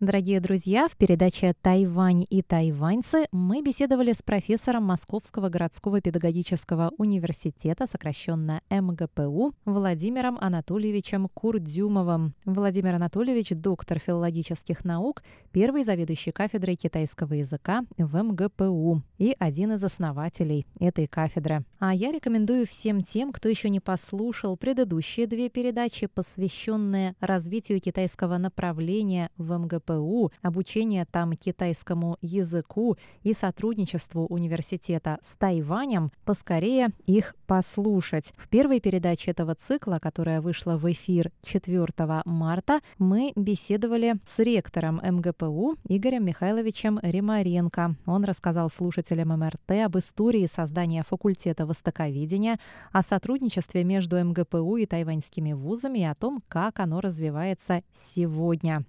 [0.01, 7.85] Дорогие друзья, в передаче «Тайвань и тайваньцы» мы беседовали с профессором Московского городского педагогического университета,
[7.85, 12.33] сокращенно МГПУ, Владимиром Анатольевичем Курдюмовым.
[12.45, 19.83] Владимир Анатольевич– доктор филологических наук, первый заведующий кафедрой китайского языка в МГПУ и один из
[19.83, 21.63] основателей этой кафедры.
[21.77, 28.39] А я рекомендую всем тем, кто еще не послушал предыдущие две передачи, посвященные развитию китайского
[28.39, 37.35] направления в МГПУ, КПУ, обучение там китайскому языку и сотрудничеству университета с Тайванем, поскорее их
[37.47, 38.33] послушать.
[38.37, 41.87] В первой передаче этого цикла, которая вышла в эфир 4
[42.25, 47.95] марта, мы беседовали с ректором МГПУ Игорем Михайловичем Римаренко.
[48.05, 52.59] Он рассказал слушателям МРТ об истории создания факультета востоковедения,
[52.91, 58.85] о сотрудничестве между МГПУ и тайваньскими вузами и о том, как оно развивается сегодня.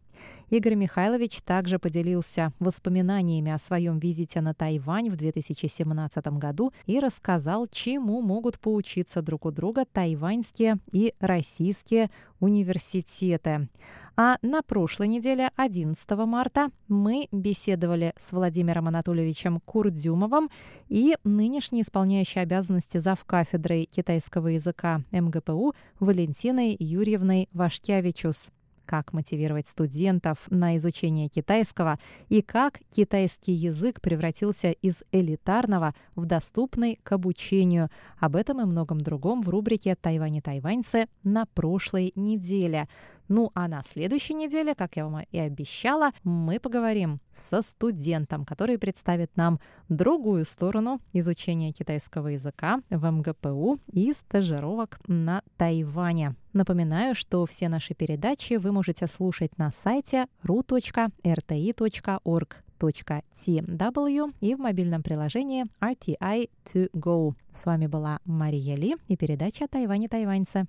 [0.51, 7.67] Игорь Михайлович также поделился воспоминаниями о своем визите на Тайвань в 2017 году и рассказал,
[7.69, 13.69] чему могут поучиться друг у друга тайваньские и российские университеты.
[14.17, 20.51] А на прошлой неделе, 11 марта, мы беседовали с Владимиром Анатольевичем Курдюмовым
[20.89, 28.51] и нынешний исполняющий обязанности завкафедрой китайского языка МГПУ Валентиной Юрьевной Вашкявичус
[28.85, 36.99] как мотивировать студентов на изучение китайского и как китайский язык превратился из элитарного в доступный
[37.03, 37.89] к обучению.
[38.19, 42.89] Об этом и многом другом в рубрике «Тайвань и тайваньцы» на прошлой неделе.
[43.35, 48.77] Ну а на следующей неделе, как я вам и обещала, мы поговорим со студентом, который
[48.77, 56.37] представит нам другую сторону изучения китайского языка в МГПУ и стажировок на Тайване.
[56.53, 60.83] Напоминаю, что все наши передачи вы можете слушать на сайте ru.rti.org.tw
[64.41, 67.33] и в мобильном приложении RTI2Go.
[67.55, 70.67] С вами была Мария Ли и передача «Тайвань и тайваньцы».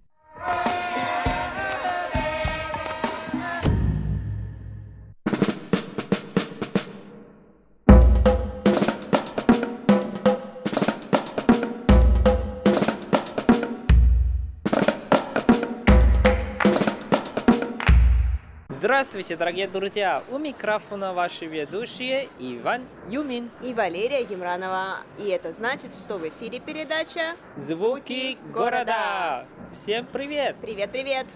[18.83, 20.25] Здравствуйте, дорогие друзья!
[20.29, 25.05] У микрофона ваши ведущие Иван Юмин и Валерия Гемранова.
[25.17, 29.45] И это значит, что в эфире передача «Звуки города».
[29.71, 30.57] Всем привет!
[30.61, 31.27] Привет-привет!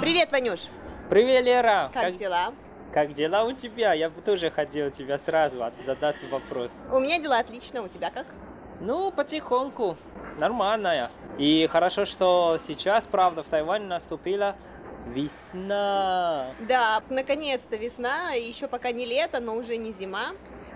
[0.00, 0.62] Привет, Ванюш!
[1.08, 1.88] Привет, Лера!
[1.94, 2.52] Как, как дела?
[2.92, 3.92] Как дела у тебя?
[3.92, 6.72] Я бы тоже хотел тебя сразу задать вопрос.
[6.90, 8.26] У меня дела отлично, у тебя как?
[8.80, 9.96] Ну, потихоньку,
[10.38, 11.12] нормальная.
[11.38, 14.56] И хорошо, что сейчас, правда, в Тайване наступила
[15.06, 16.48] весна.
[16.68, 20.32] Да, наконец-то весна, еще пока не лето, но уже не зима.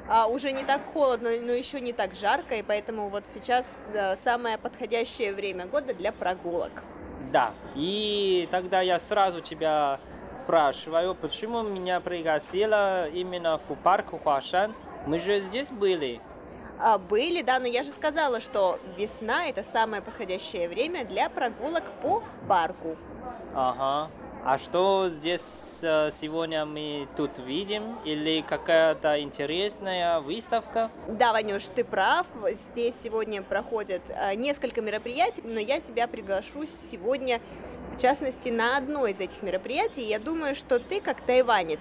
[0.08, 4.14] А, уже не так холодно, но еще не так жарко, и поэтому вот сейчас да,
[4.16, 6.84] самое подходящее время года для прогулок.
[7.32, 14.74] Да, и тогда я сразу тебя спрашиваю, почему меня пригласила именно в парк Хуашан?
[15.06, 16.20] Мы же здесь были.
[16.78, 21.84] А, были, да, но я же сказала, что весна это самое подходящее время для прогулок
[22.02, 22.96] по парку.
[23.54, 24.10] Ага.
[24.42, 27.98] А что здесь э, сегодня мы тут видим?
[28.06, 30.90] Или какая-то интересная выставка?
[31.06, 32.26] Да, Ванюш, ты прав.
[32.70, 37.40] Здесь сегодня проходят э, несколько мероприятий, но я тебя приглашу сегодня,
[37.92, 40.06] в частности, на одно из этих мероприятий.
[40.06, 41.80] Я думаю, что ты, как тайванец,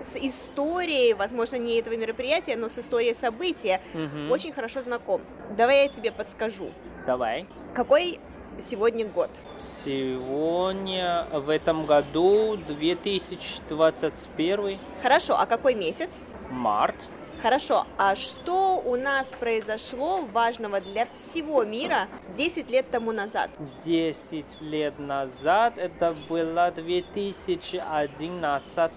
[0.00, 4.32] с историей, возможно, не этого мероприятия, но с историей события угу.
[4.32, 5.20] очень хорошо знаком.
[5.58, 6.72] Давай я тебе подскажу.
[7.04, 7.46] Давай.
[7.74, 8.18] Какой
[8.58, 9.30] сегодня год?
[9.58, 14.78] Сегодня в этом году 2021.
[15.02, 16.26] Хорошо, а какой месяц?
[16.50, 16.96] Март.
[17.40, 23.48] Хорошо, а что у нас произошло важного для всего мира 10 лет тому назад?
[23.84, 28.90] 10 лет назад, это было 2011,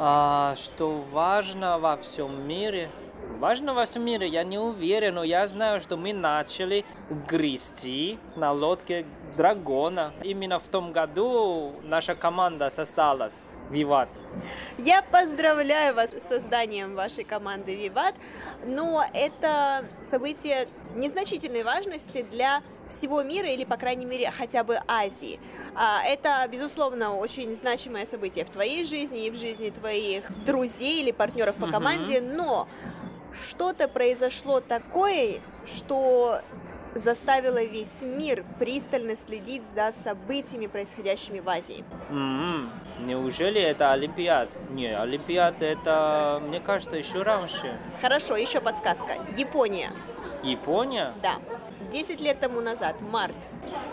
[0.00, 2.90] а, что важно во всем мире,
[3.38, 6.84] Важно во всем мире, я не уверен, но я знаю, что мы начали
[7.28, 10.12] грести на лодке Драгона.
[10.24, 13.46] Именно в том году наша команда создалась.
[13.70, 14.08] Виват.
[14.78, 18.16] Я поздравляю вас с созданием вашей команды Виват,
[18.66, 25.38] но это событие незначительной важности для всего мира или, по крайней мере, хотя бы Азии.
[25.76, 31.12] А, это, безусловно, очень значимое событие в твоей жизни и в жизни твоих друзей или
[31.12, 32.66] партнеров по команде, но
[33.32, 36.40] что-то произошло такое, что
[36.94, 41.84] заставило весь мир пристально следить за событиями, происходящими в Азии.
[42.10, 42.68] Mm-hmm.
[43.06, 44.50] Неужели это Олимпиад?
[44.70, 47.78] Не, Олимпиад это, мне кажется, еще раньше.
[48.00, 49.12] Хорошо, еще подсказка.
[49.36, 49.92] Япония.
[50.42, 51.12] Япония?
[51.22, 51.36] Да.
[51.92, 53.36] Десять лет тому назад, март.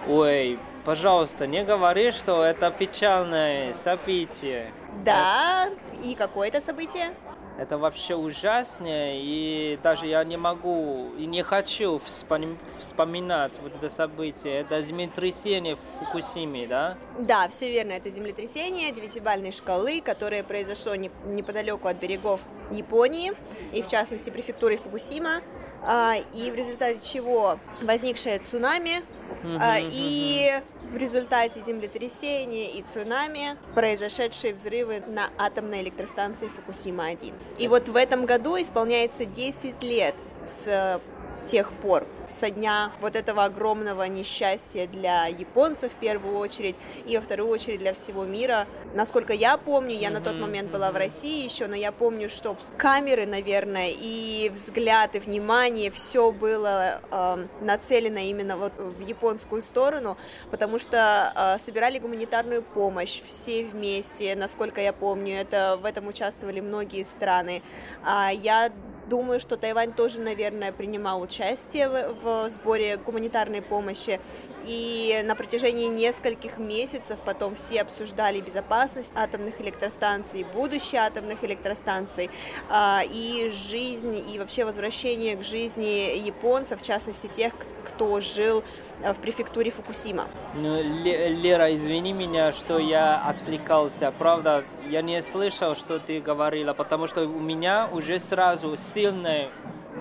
[0.08, 4.71] Ой, пожалуйста, не говори, что это печальное событие.
[5.04, 5.69] Да,
[6.04, 7.13] и какое это событие?
[7.58, 14.60] Это вообще ужасно, и даже я не могу и не хочу вспоминать вот это событие.
[14.60, 16.98] Это землетрясение в Фукусиме, да?
[17.18, 17.94] Да, все верно.
[17.94, 22.41] Это землетрясение девятибальной шкалы, которое произошло неподалеку от берегов
[22.72, 23.32] Японии,
[23.72, 25.41] и в частности префектуры Фукусима.
[25.88, 29.04] А, и в результате чего возникшее цунами,
[29.44, 30.62] uh-huh, и.
[30.89, 37.34] В результате землетрясения и цунами произошедшие взрывы на атомной электростанции Фукусима-1.
[37.58, 41.02] И вот в этом году исполняется 10 лет с
[41.45, 47.21] тех пор, со дня вот этого огромного несчастья для японцев в первую очередь и во
[47.21, 48.67] вторую очередь для всего мира.
[48.93, 50.13] Насколько я помню, я mm-hmm.
[50.13, 55.15] на тот момент была в России еще, но я помню, что камеры, наверное, и взгляд,
[55.15, 60.17] и внимание, все было э, нацелено именно вот в японскую сторону,
[60.51, 66.60] потому что э, собирали гуманитарную помощь все вместе, насколько я помню, это в этом участвовали
[66.60, 67.62] многие страны.
[68.03, 68.71] А я
[69.10, 74.20] Думаю, что Тайвань тоже, наверное, принимал участие в, в сборе гуманитарной помощи.
[74.65, 82.30] И на протяжении нескольких месяцев потом все обсуждали безопасность атомных электростанций, будущее атомных электростанций
[82.70, 87.54] а, и жизнь, и вообще возвращение к жизни японцев, в частности тех,
[87.86, 88.63] кто жил
[89.02, 90.28] э, в префектуре Фукусима.
[90.56, 94.12] Ну, Лера, извини меня, что я отвлекался.
[94.18, 99.49] Правда, я не слышал, что ты говорила, потому что у меня уже сразу сильное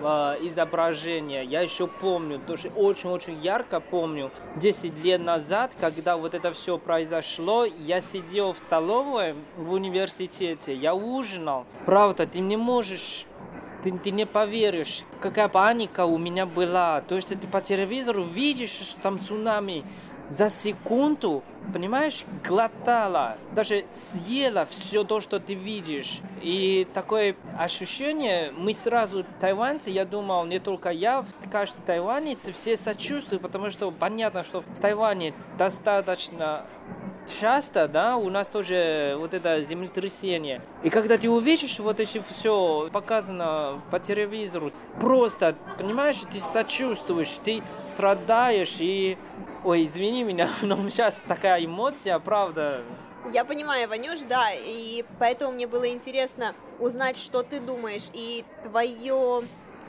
[0.02, 1.44] э, изображение.
[1.44, 7.64] Я еще помню, тоже очень-очень ярко помню, 10 лет назад, когда вот это все произошло,
[7.64, 11.66] я сидел в столовой в университете, я ужинал.
[11.85, 13.26] Правда, ты не можешь
[13.83, 17.02] ты, ты не поверишь, какая паника у меня была.
[17.02, 19.85] То есть ты по телевизору видишь, что там цунами
[20.29, 26.21] за секунду, понимаешь, глотала, даже съела все то, что ты видишь.
[26.43, 33.43] И такое ощущение, мы сразу, тайваньцы, я думал, не только я, каждый тайванец, все сочувствуют,
[33.43, 36.67] потому что понятно, что в Тайване достаточно
[37.27, 40.61] часто, да, у нас тоже вот это землетрясение.
[40.83, 47.63] И когда ты увидишь вот эти все показано по телевизору, просто, понимаешь, ты сочувствуешь, ты
[47.85, 49.17] страдаешь и...
[49.64, 52.83] Ой, извини меня, но сейчас такая эмоция, правда.
[53.33, 59.42] Я понимаю, Ванюш, да, и поэтому мне было интересно узнать, что ты думаешь, и твое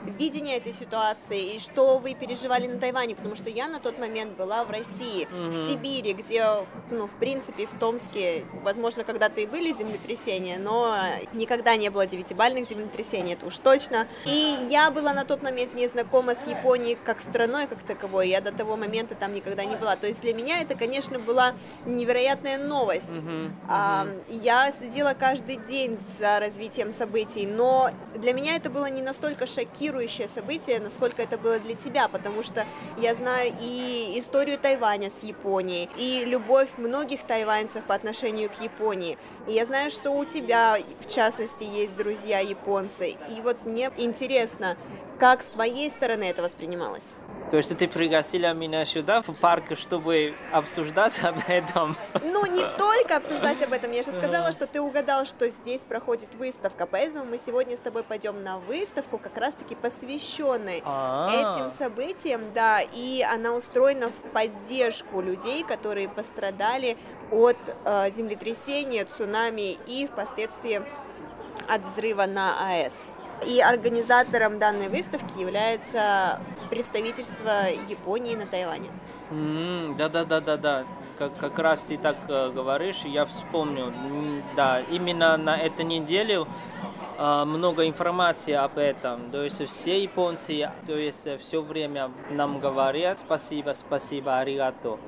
[0.04, 4.36] видение этой ситуации и что вы переживали на Тайване, потому что я на тот момент
[4.36, 5.50] была в России, mm-hmm.
[5.50, 6.44] в Сибири, где,
[6.90, 10.96] ну, в принципе, в Томске, возможно, когда-то и были землетрясения, но
[11.32, 14.06] никогда не было девятибальных землетрясений, это уж точно.
[14.24, 18.40] И я была на тот момент не знакома с Японией как страной, как таковой, я
[18.40, 19.96] до того момента там никогда не была.
[19.96, 23.08] То есть для меня это, конечно, была невероятная новость.
[23.08, 23.50] Mm-hmm.
[23.68, 29.46] А, я следила каждый день за развитием событий, но для меня это было не настолько
[29.46, 32.66] шокирующе, шокирующее событие, насколько это было для тебя, потому что
[32.98, 39.16] я знаю и историю Тайваня с Японией, и любовь многих тайваньцев по отношению к Японии.
[39.46, 43.10] И я знаю, что у тебя, в частности, есть друзья японцы.
[43.10, 44.76] И вот мне интересно,
[45.18, 47.14] как с твоей стороны это воспринималось?
[47.50, 51.96] То есть ты пригласила меня сюда, в парк, чтобы обсуждать об этом?
[52.22, 53.92] Ну, не только обсуждать об этом.
[53.92, 56.86] Я же сказала, что ты угадал, что здесь проходит выставка.
[56.86, 61.54] Поэтому мы сегодня с тобой пойдем на выставку, как раз-таки посвященной А-а-а.
[61.54, 62.40] этим событиям.
[62.52, 66.96] Да, и она устроена в поддержку людей, которые пострадали
[67.30, 70.82] от э, землетрясения, цунами и впоследствии
[71.68, 72.94] от взрыва на АЭС.
[73.44, 78.88] И организатором данной выставки является представительство Японии на Тайване.
[79.98, 80.84] да, да, да, да, да.
[81.18, 83.92] Как, как раз ты так э, говоришь, я вспомнил.
[84.54, 86.44] Да, именно на этой неделе
[87.18, 89.30] э, много информации об этом.
[89.30, 94.98] То есть все японцы, то есть все время нам говорят спасибо, спасибо, аригато.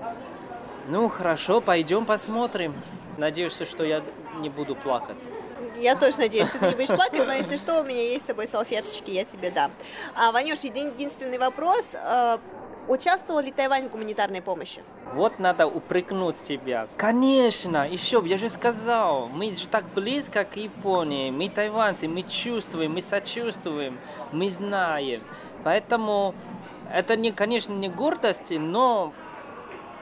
[0.89, 2.75] Ну хорошо, пойдем посмотрим.
[3.19, 4.03] Надеюсь, что я
[4.39, 5.33] не буду плакать.
[5.77, 8.27] Я тоже надеюсь, что ты не будешь плакать, но если что, у меня есть с
[8.27, 9.71] собой салфеточки, я тебе дам.
[10.15, 11.95] А, Ванюш, единственный вопрос.
[11.95, 12.41] А,
[12.89, 14.83] участвовал ли Тайвань в гуманитарной помощи?
[15.15, 16.89] Вот надо упрекнуть тебя.
[16.97, 22.93] Конечно, еще, я же сказал, мы же так близко к Японии, мы тайванцы, мы чувствуем,
[22.93, 23.99] мы сочувствуем,
[24.33, 25.21] мы знаем.
[25.65, 26.35] Поэтому
[26.93, 29.13] это, не, конечно, не гордость, но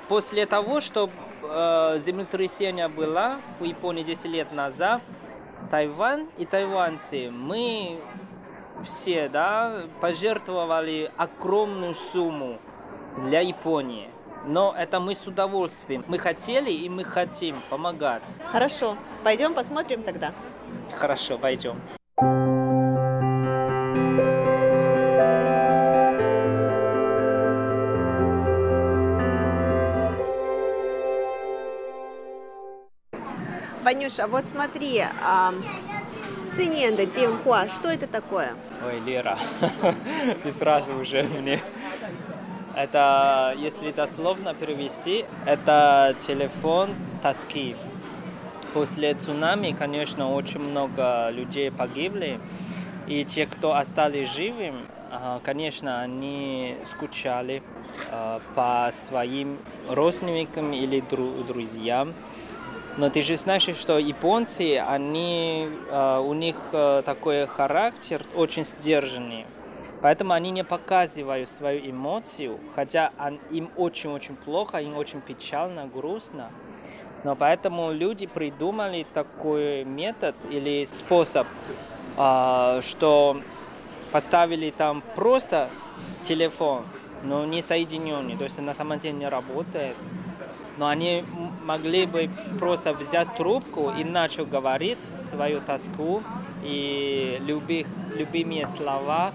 [0.08, 1.10] после того, что
[1.42, 5.02] э, землетрясение было в Японии 10 лет назад,
[5.70, 7.98] Тайвань и тайваньцы, мы
[8.82, 12.58] все да, пожертвовали огромную сумму
[13.16, 14.10] для Японии.
[14.46, 16.04] Но это мы с удовольствием.
[16.06, 18.22] Мы хотели и мы хотим помогать.
[18.46, 20.32] Хорошо, пойдем посмотрим тогда.
[20.94, 21.80] Хорошо, пойдем.
[33.86, 35.54] Ванюша, вот смотри, а,
[36.56, 38.56] Демхуа, что это такое?
[38.84, 39.38] Ой, Лера,
[40.42, 41.60] ты сразу уже мне...
[42.74, 47.76] Это, если дословно перевести, это телефон тоски.
[48.74, 52.40] После цунами, конечно, очень много людей погибли.
[53.06, 57.62] И те, кто остались живым, а, конечно, они скучали
[58.10, 59.58] а, по своим
[59.88, 61.00] родственникам или
[61.46, 62.14] друзьям.
[62.96, 69.44] Но ты же знаешь, что японцы, они, э, у них э, такой характер очень сдержанный.
[70.00, 73.12] Поэтому они не показывают свою эмоцию, хотя
[73.50, 76.50] им очень-очень плохо, им очень печально, грустно.
[77.24, 81.46] Но поэтому люди придумали такой метод или способ,
[82.16, 83.40] э, что
[84.10, 85.68] поставили там просто
[86.22, 86.84] телефон,
[87.24, 89.96] но не соединенный, то есть на самом деле не работает
[90.76, 91.24] но они
[91.64, 94.98] могли бы просто взять трубку и начать говорить
[95.30, 96.22] свою тоску
[96.62, 99.32] и любых, любимые слова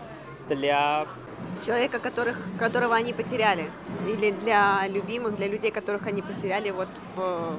[0.47, 1.07] для
[1.65, 3.69] человека, которых, которого они потеряли,
[4.07, 7.55] или для любимых, для людей, которых они потеряли вот в,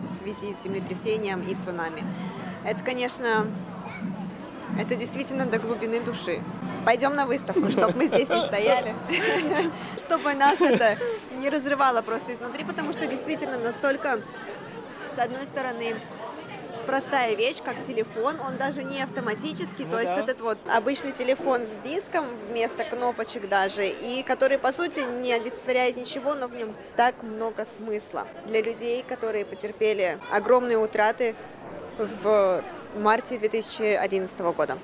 [0.00, 2.04] в связи с землетрясением и цунами.
[2.64, 3.46] Это, конечно,
[4.78, 6.40] это действительно до глубины души.
[6.84, 8.94] Пойдем на выставку, чтобы мы здесь не стояли,
[9.98, 10.96] чтобы нас это
[11.32, 14.20] не разрывало просто изнутри, потому что действительно настолько,
[15.14, 15.94] с одной стороны,
[16.84, 20.20] простая вещь, как телефон, он даже не автоматический, ну, то есть да.
[20.20, 25.96] этот вот обычный телефон с диском вместо кнопочек даже, и который по сути не олицетворяет
[25.96, 31.34] ничего, но в нем так много смысла для людей, которые потерпели огромные утраты
[31.98, 32.62] в
[32.94, 34.78] марте 2011 года.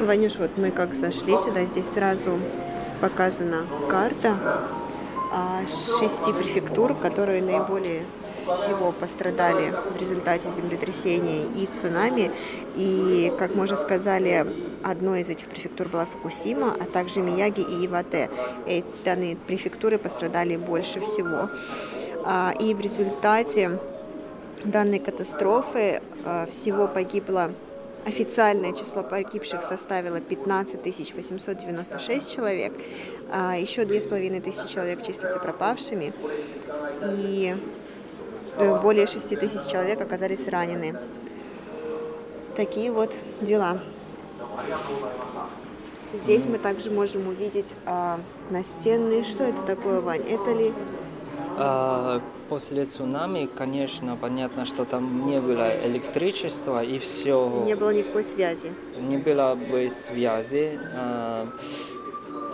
[0.00, 2.38] Ванюш, вот мы как зашли сюда, здесь сразу
[3.00, 4.36] показана карта
[5.30, 5.60] а,
[5.98, 8.04] шести префектур, которые наиболее
[8.48, 12.30] всего пострадали в результате землетрясения и цунами.
[12.76, 14.46] И, как мы уже сказали,
[14.82, 18.30] одной из этих префектур была Фукусима, а также Мияги и Ивате.
[18.66, 21.50] Эти данные префектуры пострадали больше всего.
[22.24, 23.78] А, и в результате
[24.64, 27.52] данной катастрофы а, всего погибло
[28.06, 30.82] Официальное число погибших составило 15
[31.14, 32.72] 896 человек,
[33.30, 36.14] а еще 2500 человек числятся пропавшими,
[37.02, 37.54] и
[38.58, 40.94] более 6 тысяч человек оказались ранены.
[42.56, 43.80] Такие вот дела.
[46.24, 48.18] Здесь мы также можем увидеть а,
[48.50, 49.24] настенные.
[49.24, 50.22] Что это такое, Вань?
[50.22, 50.72] Это ли
[51.58, 57.62] А, после цунами, конечно, понятно, что там не было электричества и все.
[57.66, 58.72] Не было никакой связи.
[58.98, 60.80] Не было бы связи.
[60.96, 61.46] А,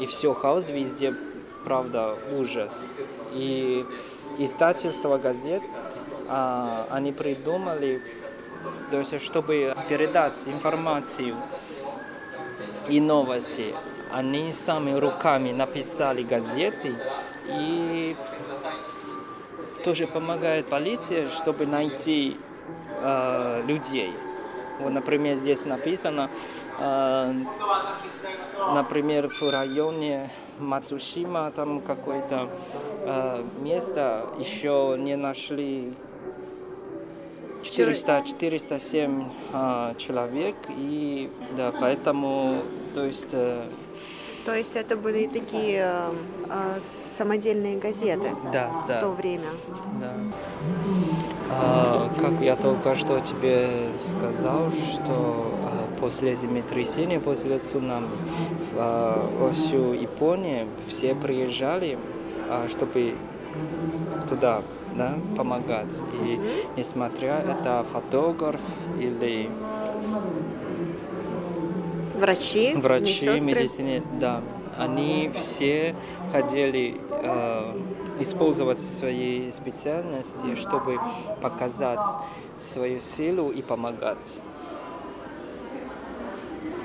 [0.01, 1.15] и все хаос везде,
[1.65, 2.91] правда, ужас.
[3.33, 3.87] И
[4.39, 5.63] издательство газет,
[6.29, 8.03] а, они придумали,
[8.91, 11.37] то есть, чтобы передать информацию
[12.89, 13.75] и новости,
[14.11, 16.95] они сами руками написали газеты
[17.49, 18.17] и
[19.85, 22.39] тоже помогает полиция, чтобы найти
[23.01, 24.13] э, людей.
[24.81, 26.31] Вот, например, здесь написано,
[26.79, 27.35] э,
[28.75, 32.49] например, в районе Мацушима там какое-то
[33.01, 35.95] э, место еще не нашли
[37.63, 42.63] 400, 407 э, человек, и да, поэтому,
[42.95, 43.65] то есть э,
[44.45, 46.13] то есть это были такие э,
[46.51, 49.01] э, самодельные газеты да, в да.
[49.01, 49.49] то время.
[49.99, 50.13] Да.
[51.51, 58.09] А, как я только что тебе сказал, что а, после землетрясения, после цунами,
[58.77, 61.99] а, во всю Японию все приезжали,
[62.49, 63.15] а, чтобы
[64.29, 64.63] туда
[64.97, 66.03] да, помогать.
[66.25, 66.41] И
[66.77, 68.61] несмотря это фотограф
[68.99, 69.51] или
[72.19, 74.41] Врачи, врачи, медицине, да,
[74.79, 75.95] они все
[76.33, 77.73] хотели э,
[78.21, 80.99] использовать свои специальности, чтобы
[81.41, 82.05] показать
[82.59, 84.41] свою силу и помогать.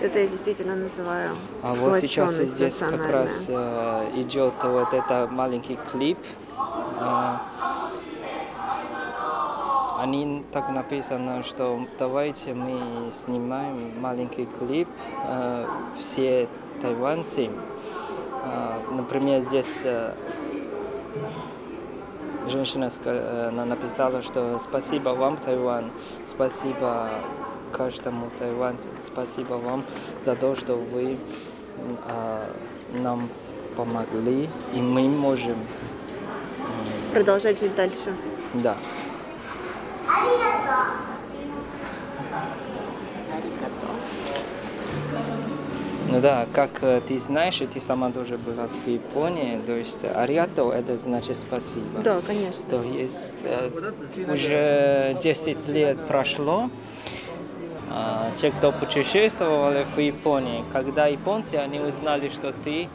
[0.01, 5.77] Это я действительно называю А вот сейчас здесь как раз э, идет вот это маленький
[5.91, 6.17] клип.
[7.01, 7.36] Э,
[9.99, 14.88] они так написано, что давайте мы снимаем маленький клип,
[15.25, 15.67] э,
[15.97, 16.47] все
[16.82, 17.49] тайваньцы.
[18.45, 20.13] Э, например, здесь э,
[22.47, 25.91] женщина э, написала, что спасибо вам, Тайвань,
[26.26, 27.10] спасибо
[27.72, 29.86] каждому тайваньцу, спасибо вам
[30.26, 31.18] за то, что вы
[32.07, 32.53] э,
[32.97, 33.30] нам
[33.76, 35.55] помогли, и мы можем,
[37.14, 38.14] Продолжать жить дальше.
[38.53, 38.76] да.
[46.12, 50.03] Ну да, как э, ты знаешь, и ты сама тоже была в Японии, то есть
[50.03, 52.01] ариато это значит спасибо.
[52.03, 52.66] Да, конечно.
[52.70, 53.70] То есть э,
[54.28, 56.72] уже 10 лет прошло,
[57.91, 62.88] а, те, кто путешествовали в Японии, когда японцы, они узнали, что ты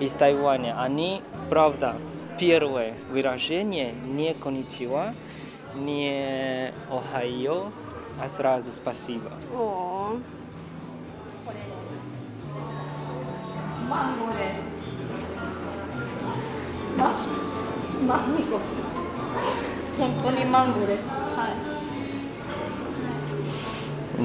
[0.00, 1.20] из Тайваня, они,
[1.50, 1.96] правда,
[2.38, 5.14] первое выражение не коничева,
[5.74, 7.70] не охайо,
[8.22, 9.30] а сразу спасибо.
[9.54, 10.41] О, 本当
[13.92, 14.56] Монголия.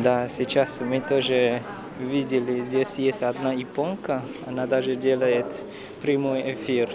[0.04, 1.62] Да, сейчас мы тоже
[2.00, 5.64] видели, здесь есть одна японка, она даже делает
[6.02, 6.90] прямой эфир,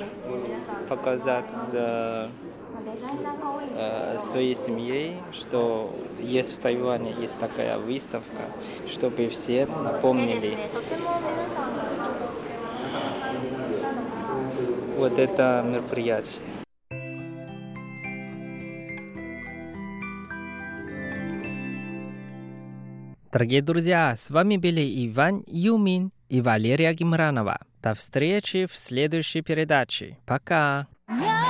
[0.89, 2.29] показать э,
[3.77, 8.45] э, своей семье, что есть в Тайване, есть такая выставка,
[8.87, 10.57] чтобы все напомнили
[15.03, 16.41] вот это мероприятие.
[23.33, 27.59] Дорогие друзья, с вами были Иван Юмин и Валерия Гимранова.
[27.83, 30.19] До встречи в следующей передаче.
[30.25, 30.87] Пока!
[31.09, 31.42] に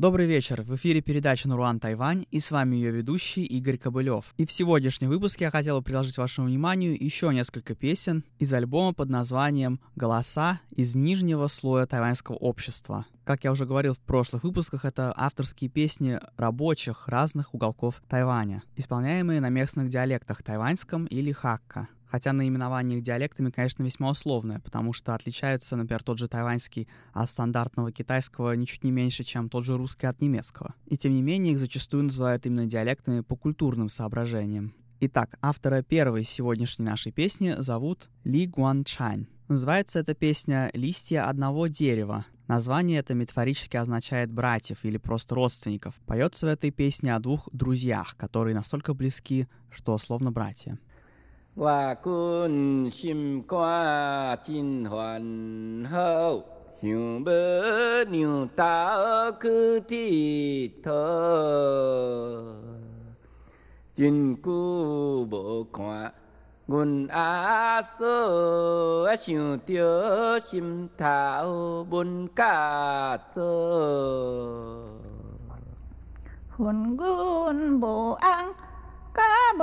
[0.00, 0.62] Добрый вечер.
[0.62, 4.32] В эфире передача Наруан Тайвань и с вами ее ведущий Игорь Кобылев.
[4.38, 8.94] И в сегодняшнем выпуске я хотел бы предложить вашему вниманию еще несколько песен из альбома
[8.94, 13.04] под названием «Голоса из нижнего слоя тайваньского общества».
[13.24, 19.42] Как я уже говорил в прошлых выпусках, это авторские песни рабочих разных уголков Тайваня, исполняемые
[19.42, 21.88] на местных диалектах тайваньском или хакка.
[22.10, 27.30] Хотя наименование их диалектами, конечно, весьма условное, потому что отличается, например, тот же тайваньский от
[27.30, 30.74] стандартного китайского ничуть не меньше, чем тот же русский от немецкого.
[30.86, 34.74] И тем не менее их зачастую называют именно диалектами по культурным соображениям.
[35.00, 39.26] Итак, автора первой сегодняшней нашей песни зовут Ли Гуан Чань.
[39.48, 42.26] Называется эта песня «Листья одного дерева».
[42.48, 45.94] Название это метафорически означает «братьев» или просто «родственников».
[46.06, 50.78] Поется в этой песне о двух друзьях, которые настолько близки, что словно братья.
[51.62, 55.90] 我君心肝真烦恼，
[56.80, 56.90] 想
[57.22, 57.32] 要
[58.10, 60.90] 让岛去佚佗，
[63.92, 64.50] 真久
[65.30, 66.14] 无看。
[66.64, 68.06] 阮阿嫂
[69.04, 74.98] 啊，想着心头闷甲做，
[76.56, 78.18] 恨阮无翁，
[79.12, 79.22] 甲
[79.58, 79.62] 无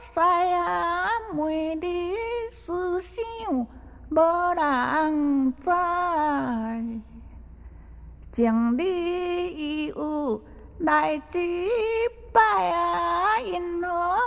[0.00, 0.20] 婿
[0.54, 1.80] 啊，每日
[2.50, 3.14] 思想
[4.10, 4.20] 无
[4.54, 5.70] 人知，
[8.30, 10.40] 情理有
[10.78, 11.20] 来一
[12.32, 14.18] 摆啊，因何？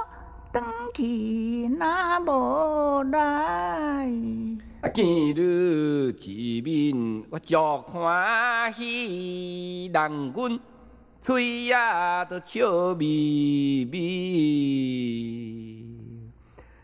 [0.51, 0.63] 转
[0.93, 4.07] 去若无来，
[4.81, 4.89] 啊！
[4.93, 10.59] 见你一面，我足欢喜，人阮
[11.23, 11.75] 嘴也
[12.29, 14.03] 都笑眯眯。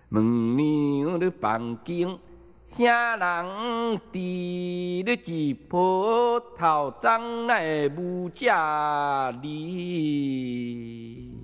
[0.08, 2.18] 问娘你房间，
[2.66, 11.36] 啥人伫你一坡头长来无家里？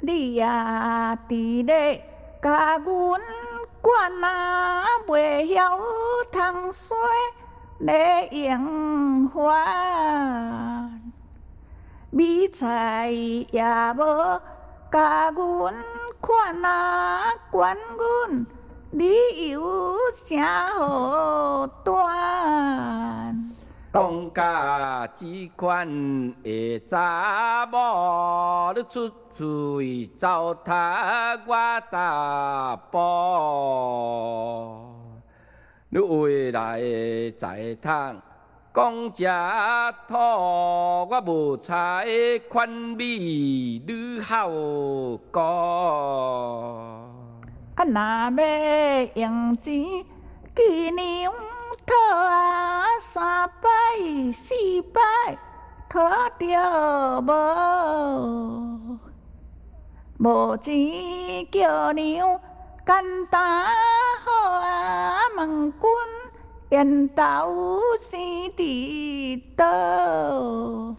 [0.00, 0.46] 你也
[1.28, 2.06] 伫咧
[2.40, 3.20] 甲阮
[3.80, 5.76] 管啊，袂晓
[6.30, 6.96] 通说
[7.80, 9.50] 咧用法，
[12.16, 13.60] 米菜也
[13.96, 14.40] 无
[14.88, 15.74] 甲阮
[16.20, 17.76] 管啊，管
[18.30, 18.46] 阮，
[18.92, 23.52] 你有啥好断？
[23.92, 25.88] 讲甲即款
[26.44, 33.02] 的查某，你出嘴糟蹋我大宝，
[35.88, 36.80] 你未来
[37.36, 38.22] 在通
[38.74, 39.24] 讲这
[40.08, 42.04] 土，我无才
[42.48, 44.50] 款美你好
[45.32, 45.40] 讲。
[47.76, 47.94] 啊，若
[48.42, 50.04] 要用钱，
[50.56, 51.32] 记娘。
[51.86, 54.54] 讨啊，三摆四
[54.92, 55.00] 摆
[55.88, 56.00] 讨
[56.38, 58.98] 着无？
[60.18, 62.40] 无钱叫娘
[62.84, 63.66] 简单
[64.24, 65.80] 好啊，问君
[66.70, 68.20] 缘投生
[68.56, 70.96] 伫倒？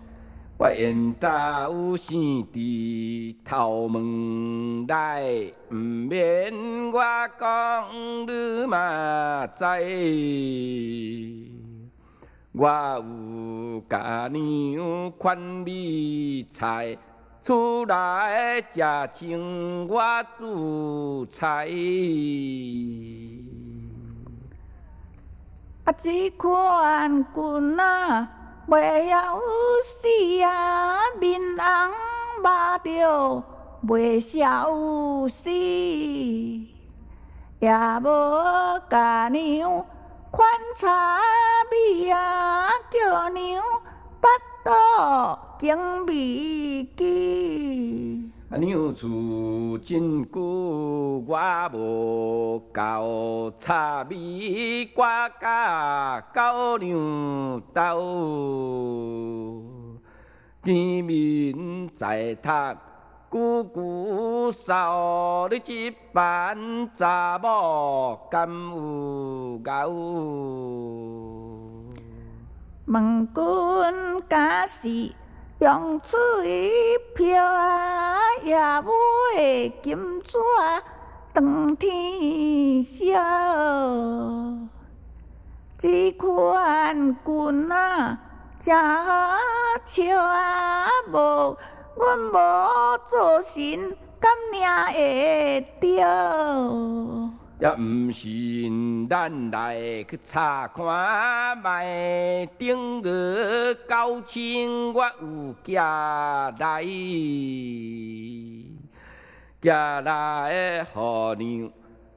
[0.57, 2.18] 我缘投生
[2.53, 6.53] 伫头门内，毋免
[6.93, 7.01] 我
[7.38, 7.86] 讲
[8.26, 9.66] 你嘛知。
[12.53, 16.97] 我有家娘款米菜，
[17.43, 18.82] 厝内食
[19.13, 20.01] 清我
[20.39, 21.68] 煮菜。
[25.86, 28.27] 啊，这款君啊！
[28.67, 29.39] 袂晓
[30.01, 30.07] 死
[30.43, 31.91] 啊，面红
[32.41, 32.49] 目
[32.83, 33.43] 着
[33.88, 34.65] 袂晓
[35.27, 35.51] 死，
[37.59, 37.69] 也
[38.01, 39.86] 无家娘
[40.31, 41.19] 款茶
[41.69, 43.61] 米啊，叫娘
[44.19, 44.27] 巴
[44.63, 48.31] 肚经未记。
[48.57, 51.37] 娘厝真久，我
[51.73, 55.03] 无交茶米，我
[55.41, 59.61] 甲狗娘斗。
[60.61, 62.49] 见面在读，
[63.29, 69.91] 久久少你一班查某，敢有够？
[72.85, 75.11] 问君假是？
[75.66, 80.38] 用水漂啊，也买金纸
[81.34, 83.16] 当天烧。
[85.76, 88.20] 这款君啊，
[88.59, 88.76] 正
[89.86, 91.57] 笑啊，无
[91.95, 94.61] 阮无做神，敢领
[94.93, 95.95] 会着？
[97.57, 98.27] 也毋是
[99.09, 106.83] 咱来去查看卖，顶个交情我有寄来，
[109.61, 111.71] 寄来互娘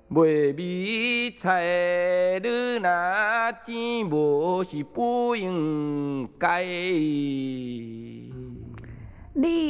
[0.09, 0.23] 买
[0.57, 2.83] 米菜，你若
[3.63, 8.33] 钱无是不应该，你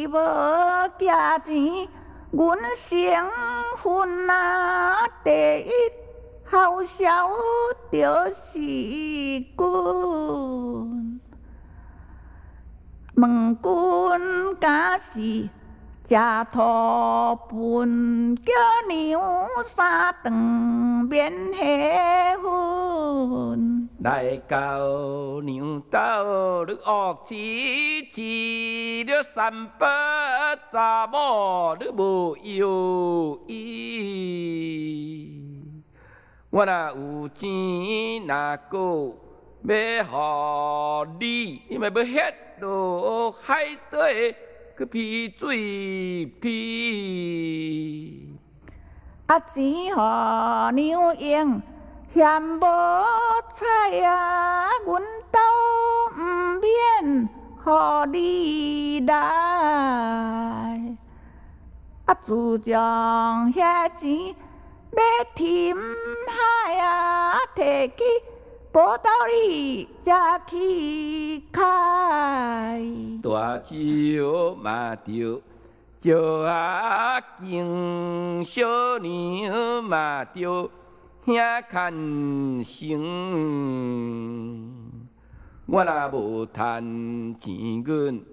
[0.06, 0.16] 无
[0.98, 1.04] 寄
[1.44, 1.86] 钱。
[2.30, 2.98] 阮成
[3.78, 5.72] 婚啊，第一
[6.44, 7.28] 好笑
[7.90, 9.56] 就是君，
[13.16, 15.48] 问君敢是
[16.08, 16.16] 食
[16.50, 16.58] 土
[17.50, 18.50] 粪，叫
[18.88, 19.20] 娘
[19.62, 20.32] 三顿
[21.06, 21.58] 免下
[22.38, 23.90] 婚。
[23.98, 29.86] 来到娘兜，你恶起起了三百
[30.72, 35.44] 查某，你无有意。
[36.48, 39.14] 我若有钱，若够
[39.64, 44.34] 要互你，因为要迄落海底
[44.78, 48.28] 去批水批。
[49.26, 50.00] 啊，钱互
[50.70, 51.62] 娘用。
[52.10, 52.64] 嫌无
[53.52, 55.38] 菜啊，阮兜
[56.16, 56.18] 毋
[56.58, 57.28] 免
[57.62, 57.70] 互
[58.10, 59.14] 你来。
[62.06, 65.02] 啊，自将遐钱要
[65.34, 68.02] 填海啊，摕去
[68.78, 72.80] 报到你才去开。
[73.20, 75.42] 大酒嘛着
[76.00, 76.16] 招
[76.46, 78.64] 啊敬，小
[79.00, 80.70] 娘嘛着。
[81.24, 81.34] 兄
[81.68, 81.92] 看
[82.62, 83.02] 成，
[85.66, 88.24] 我若无趁钱银，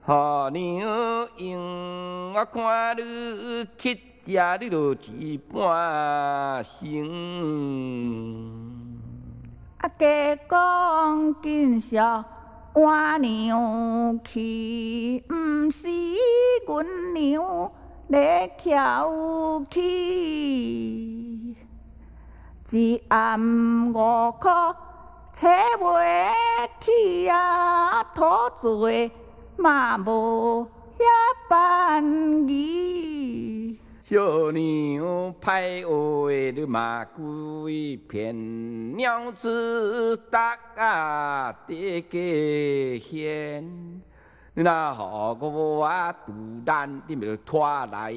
[0.00, 0.12] 互
[0.50, 3.94] 娘用，我看你乞
[4.24, 6.90] 食，你就一半成。
[9.82, 12.24] 啊，加讲紧少
[12.72, 15.88] 换娘去，毋是
[16.66, 17.72] 阮娘
[18.06, 21.56] 咧翘起。
[22.70, 23.38] 一暗
[23.88, 23.92] 五
[24.40, 24.48] 箍，
[25.34, 25.48] 找
[25.80, 26.22] 袂
[26.80, 28.04] 起啊！
[28.14, 28.24] 土
[28.60, 28.88] 做
[29.56, 30.66] 嘛无
[30.96, 31.04] 遐
[31.50, 33.61] 便宜。
[34.04, 43.64] 小鸟拍话的马龟片，鸟子搭啊叠个线，
[44.54, 45.88] 那何个我
[46.26, 46.32] 独
[46.66, 48.12] 单你没有拖来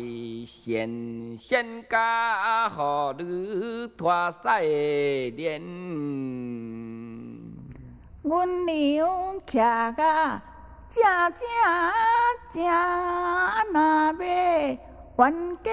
[0.47, 5.61] 线，先家何你拖晒脸？
[8.23, 10.41] 我牛徛个
[10.89, 11.39] 正正
[12.51, 12.63] 正
[13.71, 14.79] 那边。
[15.17, 15.71] 冤家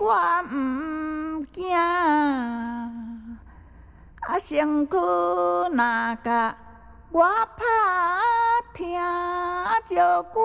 [0.00, 0.12] 我
[0.50, 2.90] 毋惊，啊
[4.40, 5.70] 身躯若
[6.24, 6.56] 甲
[7.12, 7.22] 我
[7.56, 7.64] 拍。
[8.74, 8.98] 听
[9.86, 10.42] 着阮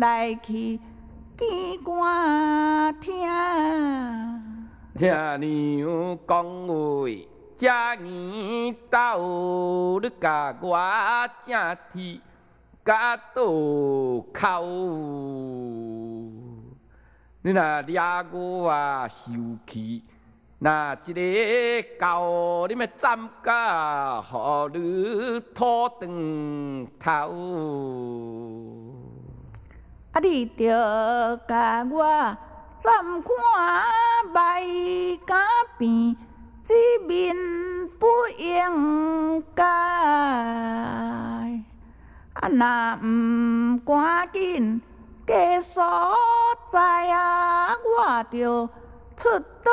[0.00, 0.80] 来去
[1.38, 3.28] 见官听，
[4.98, 5.08] 听
[5.40, 6.74] 娘讲话，
[7.56, 7.64] 这
[8.02, 10.76] 年头你甲我
[11.46, 12.20] 正天
[12.84, 13.44] 甲倒
[14.34, 14.66] 口，
[17.46, 18.00] 你若掠
[18.32, 19.32] 我啊受
[19.68, 20.02] 气。
[20.58, 21.20] 那一个
[21.96, 26.08] 狗，你咪斩甲，互你拖长
[26.98, 27.08] 头。
[30.10, 32.36] 啊，你着甲我
[32.78, 32.92] 暂
[33.22, 33.30] 看
[34.34, 34.64] 卖
[35.24, 35.36] 甲
[35.78, 36.16] 变，
[36.64, 36.74] 这
[37.06, 37.36] 面
[38.00, 39.64] 不应该。
[42.32, 44.82] 啊，若毋赶紧
[45.26, 45.82] 结所
[46.70, 48.68] 在啊，我着。
[49.16, 49.72] 出刀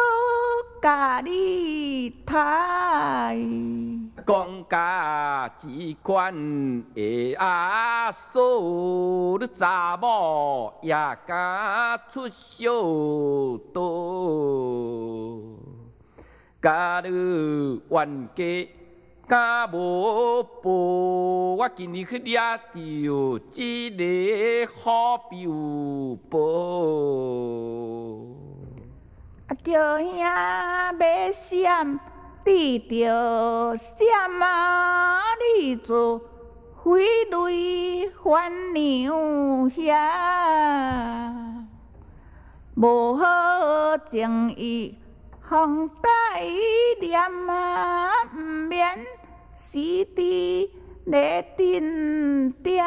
[0.81, 5.67] 甲你刣，讲甲只
[6.01, 6.33] 管
[6.93, 8.39] 的阿嫂，
[9.37, 10.95] 你查某也
[11.27, 12.71] 敢出小
[13.73, 13.81] 刀，
[16.61, 18.69] 甲你冤家
[19.33, 22.39] 敢无报，我今日去掠
[22.71, 22.77] 着
[23.55, 25.49] 一个好标
[26.29, 26.37] 宝。
[29.63, 30.29] 着兄要
[31.31, 31.99] 闪，
[32.45, 35.23] 你着闪啊！
[35.57, 36.19] 你做
[36.83, 41.65] 飞雷翻娘遐，
[42.75, 44.99] 无好情意，
[45.41, 46.43] 风带
[47.01, 47.19] 念
[47.49, 48.37] 啊，毋
[48.69, 48.95] 免
[49.56, 50.70] 死伫
[51.06, 52.84] 咧顶点。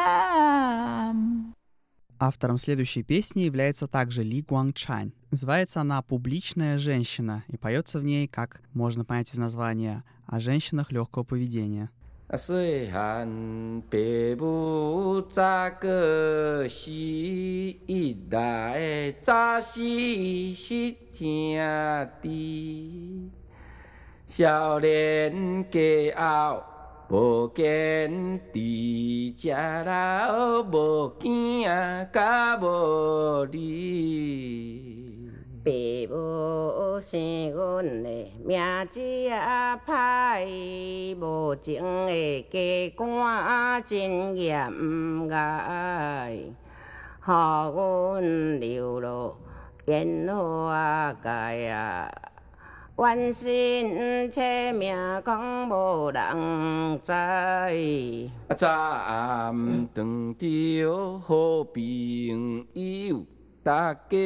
[2.18, 5.12] Автором следующей песни является также Ли Гуангчань.
[5.30, 10.92] Называется она «Публичная женщина» и поется в ней, как можно понять из названия, о женщинах
[10.92, 11.90] легкого поведения.
[12.34, 13.98] 细汉爸
[14.38, 19.82] 母早过世，一来早死
[20.54, 21.20] 是正
[22.22, 23.28] 直，
[24.27, 25.79] 少年家
[26.15, 26.61] 后。
[27.09, 31.63] 无见地食老，无惊
[32.11, 35.31] 甲无离。
[35.63, 35.71] 爸
[36.13, 38.09] 母生阮的
[38.43, 38.59] 名
[38.89, 44.69] 字啊歹，无情的家官真严
[45.31, 46.37] 爱，
[47.21, 49.39] 互阮流落
[49.85, 52.11] 烟花界啊。
[52.99, 57.13] 冤心切命讲无人知。
[58.57, 63.23] 早暗当着好朋友，
[63.61, 64.17] 大家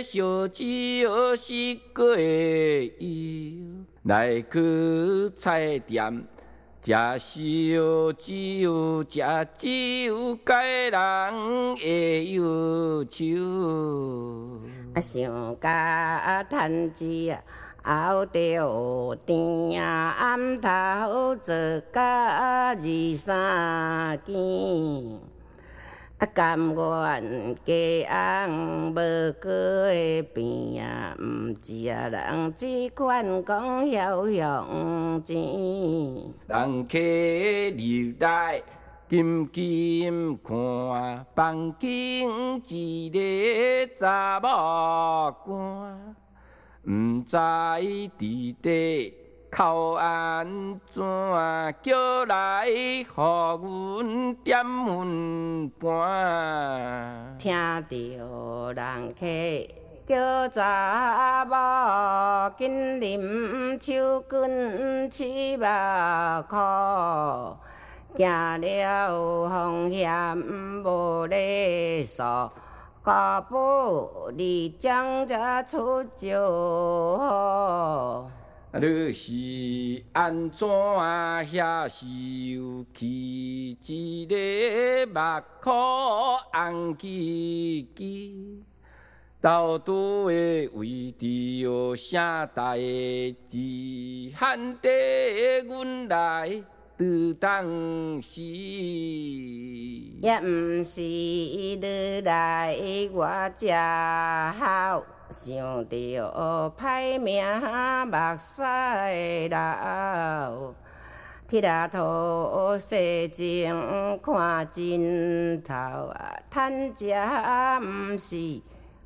[0.00, 6.24] 烧酒是过友，来去菜店。
[6.80, 9.18] 食烧酒，食
[9.58, 10.94] 酒，解人
[11.74, 14.60] 的忧愁。
[14.94, 17.42] 啊，想甲趁钱啊，
[17.84, 21.54] 熬着甜暗头做
[21.92, 22.76] 甲二
[23.16, 25.20] 三更。
[26.16, 28.96] 啊，甘愿家翁无
[29.42, 29.50] 过
[30.32, 35.36] 病啊，毋食人只管讲晓用钱。
[36.46, 36.98] 人客
[37.76, 38.62] 入来，
[39.06, 41.90] 金金看，房间
[42.66, 44.48] 一个查某
[45.44, 46.16] 官，
[46.86, 49.14] 毋知伫底。
[49.56, 51.00] 靠安怎
[51.80, 52.66] 叫来，
[53.14, 57.36] 互阮点分半？
[57.38, 57.54] 听
[57.88, 59.24] 着人客
[60.04, 61.54] 叫查某，
[62.58, 66.56] 紧啉手巾七百箍，
[68.18, 70.36] 行了风险
[70.84, 72.24] 无礼数，
[73.04, 76.30] 家宝你将才出招。
[78.72, 83.76] 你是安怎遐受气？
[83.82, 84.34] 一个
[85.06, 85.12] 目
[85.60, 88.62] 眶红记记，
[89.38, 92.78] 到拄的位置有啥代
[93.46, 94.32] 志？
[94.34, 96.62] 喊得阮来
[97.03, 98.41] 拄当时，
[100.21, 102.75] 也毋是你来
[103.13, 103.73] 我遮
[104.59, 105.03] 好。
[105.29, 107.45] 想着歹命
[108.07, 108.63] 目屎
[109.47, 110.75] 流，
[111.47, 117.13] 铁啊土细情看真透啊，趁食
[117.79, 118.61] 毋是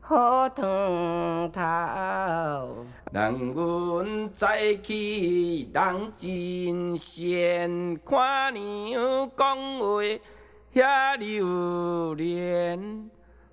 [0.08, 1.60] 好汤头。
[3.12, 4.46] 人阮早
[4.82, 10.02] 起人真善，看娘讲话
[10.72, 13.10] 遐留恋。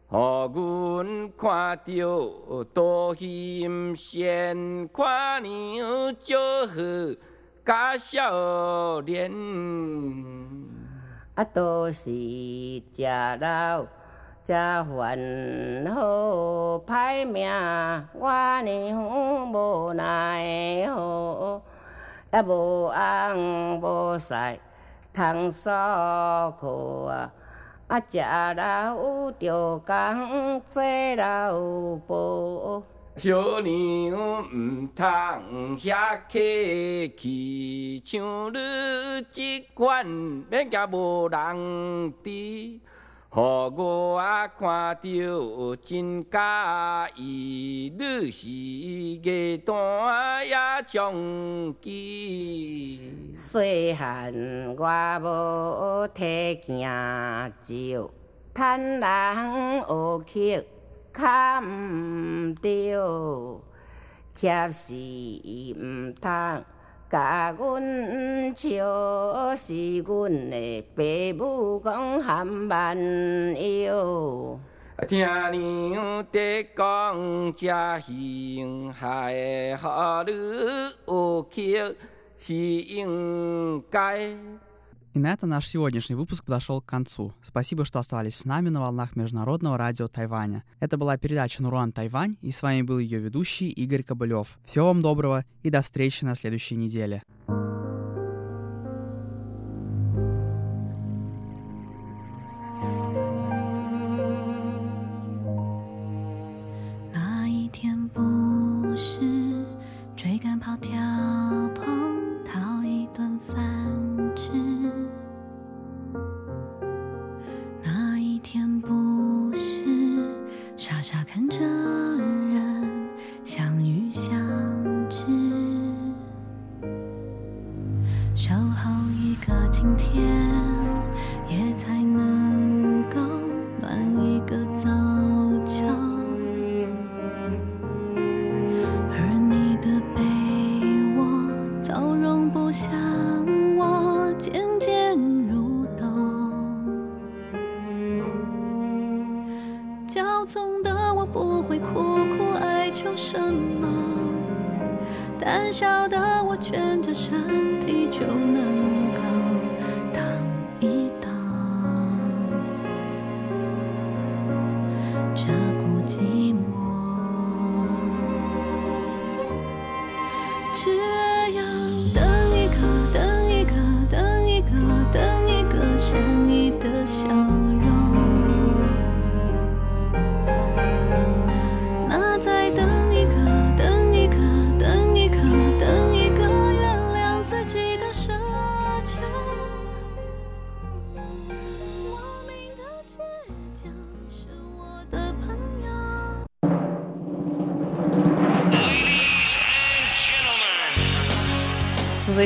[0.07, 0.17] 互
[0.53, 6.35] 阮看着多心善，看娘祝
[6.67, 7.17] 贺
[7.65, 9.29] 甲少年。
[11.33, 12.05] 啊，都是
[12.93, 13.03] 食
[13.41, 13.85] 老
[14.45, 17.49] 食烦恼，歹命
[18.13, 21.59] 我娘无奈何，
[22.31, 24.59] 也无红无婿
[25.11, 25.71] 通诉
[26.59, 27.33] 苦啊。
[27.87, 28.19] 啊，食
[28.55, 30.83] 老着讲做
[31.15, 32.83] 老婆，
[33.15, 36.37] 小娘毋通遐客
[37.17, 38.59] 气，像你
[39.31, 42.79] 即款免惊无人知。
[43.36, 44.17] 互我
[44.57, 46.38] 看着真介
[47.17, 50.55] 意，你是艺单也
[50.88, 51.13] 将
[51.81, 53.11] 记。
[53.33, 54.33] 细汉
[54.77, 54.88] 我
[55.19, 58.09] 无摕行酒，
[58.53, 60.63] 趁人学曲
[61.13, 63.61] 较毋着，
[64.33, 66.63] 恰是毋通。
[67.07, 71.03] 甲阮笑是阮的爸
[71.37, 72.97] 母讲含万
[73.55, 74.59] 忧，
[75.07, 79.87] 听娘的讲这形害，互
[80.25, 80.33] 你
[81.07, 81.77] 有气
[82.35, 84.35] 是应该。
[85.16, 87.34] И на этом наш сегодняшний выпуск подошел к концу.
[87.41, 90.66] Спасибо, что оставались с нами на волнах Международного радио Тайваня.
[90.82, 94.59] Это была передача Нуруан Тайвань, и с вами был ее ведущий Игорь Кобылев.
[94.66, 97.24] Всего вам доброго и до встречи на следующей неделе.
[97.47, 97.64] 胆